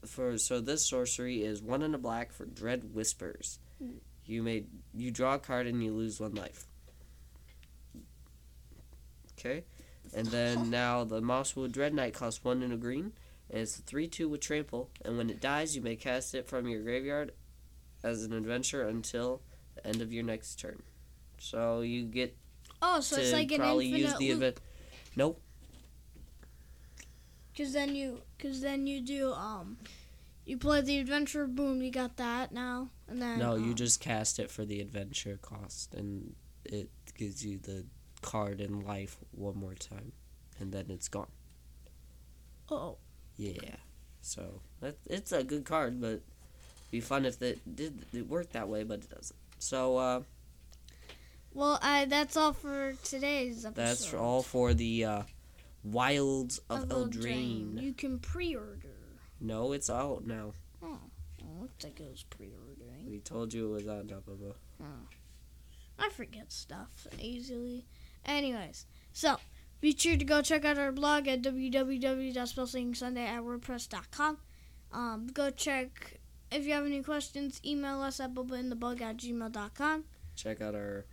for 0.06 0.38
so 0.40 0.60
this 0.62 0.84
sorcery 0.90 1.44
is 1.44 1.62
one 1.62 1.84
in 1.84 1.94
a 1.94 2.00
black 2.00 2.32
for 2.34 2.46
dread 2.46 2.94
whispers. 2.96 3.60
Mm. 3.84 4.00
You 4.26 4.42
may 4.42 4.66
you 4.96 5.12
draw 5.12 5.36
a 5.36 5.40
card 5.40 5.68
and 5.68 5.84
you 5.84 5.94
lose 5.94 6.20
one 6.20 6.34
life. 6.34 6.66
Okay, 9.38 9.64
and 10.14 10.28
then 10.28 10.70
now 10.82 11.04
the 11.04 11.22
Mosswood 11.22 11.72
Dread 11.72 11.94
Knight 11.94 12.14
costs 12.14 12.44
one 12.44 12.62
in 12.64 12.72
a 12.72 12.78
green, 12.78 13.14
and 13.50 13.62
it's 13.62 13.78
a 13.80 13.82
three-two 13.82 14.30
with 14.30 14.42
trample. 14.42 14.90
And 15.04 15.18
when 15.18 15.30
it 15.30 15.40
dies, 15.42 15.76
you 15.76 15.82
may 15.82 15.96
cast 15.96 16.34
it 16.36 16.48
from 16.48 16.68
your 16.68 16.82
graveyard 16.82 17.32
as 18.04 18.24
an 18.24 18.34
adventure 18.34 18.88
until 18.88 19.42
the 19.76 19.86
end 19.88 20.02
of 20.02 20.12
your 20.12 20.24
next 20.24 20.56
turn. 20.60 20.82
So 21.40 21.82
you 21.82 22.04
get 22.06 22.36
Oh, 22.82 23.00
so 23.00 23.18
to 23.18 23.22
it's 23.22 23.32
like 23.32 23.52
an 23.52 23.60
probably 23.60 23.86
use 23.88 24.14
the 24.16 24.32
event. 24.32 24.58
Nope. 25.16 25.42
Cause 27.56 27.74
then 27.74 27.96
you, 27.96 28.22
cause 28.40 28.62
then 28.62 28.88
you 28.88 29.02
do 29.02 29.34
um, 29.34 29.78
you 30.46 30.58
play 30.58 30.82
the 30.82 30.98
adventure. 31.00 31.46
Boom, 31.48 31.82
you 31.82 31.92
got 31.92 32.18
that 32.18 32.52
now, 32.52 32.90
and 33.08 33.22
then 33.22 33.38
No, 33.38 33.56
you 33.56 33.72
um, 33.72 33.76
just 33.76 34.00
cast 34.00 34.40
it 34.40 34.50
for 34.50 34.66
the 34.66 34.80
adventure 34.82 35.38
cost, 35.42 35.94
and 35.94 36.34
it 36.66 36.90
gives 37.16 37.46
you 37.46 37.58
the 37.58 37.86
card 38.22 38.62
in 38.62 38.82
life 38.82 39.18
one 39.32 39.58
more 39.58 39.76
time, 39.76 40.14
and 40.60 40.72
then 40.72 40.86
it's 40.90 41.08
gone. 41.08 41.28
Oh, 42.70 42.98
Yeah, 43.36 43.76
so 44.22 44.62
that 44.80 44.98
it's 45.06 45.32
a 45.34 45.44
good 45.44 45.66
card, 45.66 46.00
but 46.00 46.22
be 46.92 47.00
fun 47.00 47.26
if 47.26 47.42
it 47.42 47.60
did 47.76 48.06
it 48.14 48.28
worked 48.28 48.54
that 48.54 48.68
way, 48.68 48.84
but 48.84 49.00
it 49.00 49.10
doesn't. 49.10 49.40
So 49.60 49.98
uh, 49.98 50.22
well, 51.54 51.80
I 51.82 52.06
that's 52.06 52.38
all 52.38 52.54
for 52.54 52.94
today's 53.04 53.66
episode. 53.66 53.76
that's 53.76 54.06
for 54.06 54.18
all 54.18 54.44
for 54.44 54.74
the 54.74 55.06
uh, 55.06 55.22
Wilds 55.84 56.60
of, 56.70 56.90
Eldraine. 56.90 57.74
Eldraine. 57.76 57.82
You 57.82 57.94
can 57.94 58.20
pre-order. 58.20 58.98
No, 59.40 59.72
it's 59.72 59.90
out 59.90 60.26
now. 60.28 60.54
Oh, 60.84 61.00
oh 61.42 61.62
looks 61.62 61.84
like 61.84 62.00
it 62.00 62.10
was 62.10 62.24
pre-ordering. 62.24 63.10
We 63.10 63.20
told 63.20 63.54
you 63.54 63.72
it 63.72 63.74
was 63.74 63.88
on 63.88 64.08
top 64.08 64.28
of 64.28 64.42
a. 64.42 64.54
I 66.02 66.10
forget 66.10 66.52
stuff 66.52 67.08
easily. 67.20 67.86
Anyways, 68.26 68.88
so 69.14 69.38
be 69.82 69.96
sure 69.96 70.18
to 70.18 70.26
go 70.26 70.42
check 70.42 70.66
out 70.66 70.80
our 70.80 70.92
blog 70.92 71.28
at 71.28 71.44
www.spellslingsunday 71.44 73.28
at 73.28 73.44
wordpress.com. 73.44 74.38
Um, 74.92 75.28
go 75.32 75.52
check 75.52 76.21
if 76.52 76.66
you 76.66 76.74
have 76.74 76.86
any 76.86 77.02
questions. 77.04 77.60
Email 77.66 78.02
us 78.02 78.20
at 78.20 78.34
bubbainthebug 78.34 79.02
at 79.02 79.18
gmail.com. 79.18 80.04
Check 80.36 80.62
out 80.62 80.76
our 80.76 81.06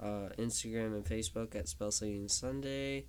uh, 0.00 0.28
Instagram 0.38 0.94
and 0.94 1.04
Facebook 1.04 1.54
at 1.54 1.66
Spellslinging 1.66 2.30
Sunday, 2.30 3.06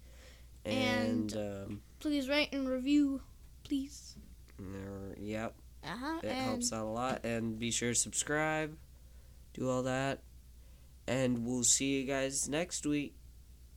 And- 0.63 1.33
and, 1.33 1.37
um, 1.67 1.81
Please 1.99 2.29
rate 2.29 2.49
and 2.53 2.67
review, 2.69 3.21
please. 3.63 4.15
there- 4.59 5.15
yep, 5.17 5.55
Uh 5.83 5.95
huh. 5.97 6.19
it 6.23 6.31
helps 6.31 6.71
out 6.71 6.85
a 6.85 6.89
lot. 6.89 7.25
And 7.25 7.57
be 7.59 7.71
sure 7.71 7.89
to 7.93 7.99
subscribe, 7.99 8.77
do 9.53 9.69
all 9.69 9.83
that, 9.83 10.21
and 11.07 11.45
we'll 11.45 11.63
see 11.63 11.99
you 11.99 12.05
guys 12.05 12.47
next 12.47 12.85
week. 12.85 13.15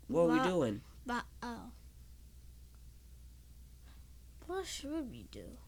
What 0.08 0.30
are 0.30 0.32
we 0.32 0.40
doing? 0.48 0.80
But 1.06 1.24
oh, 1.42 1.70
What 4.46 4.66
should 4.66 5.10
we 5.10 5.26
do? 5.30 5.58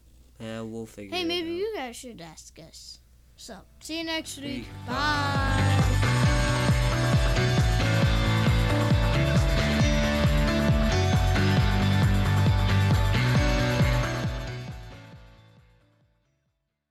Yeah, 0.41 0.61
we'll 0.61 0.85
figure 0.87 1.15
Hey, 1.15 1.23
maybe 1.23 1.51
out. 1.51 1.55
you 1.57 1.73
guys 1.75 1.95
should 1.95 2.19
ask 2.21 2.57
us. 2.59 2.99
So, 3.37 3.57
see 3.79 3.99
you 3.99 4.03
next 4.03 4.37
week. 4.37 4.45
Week. 4.45 4.65
Bye. 4.87 5.97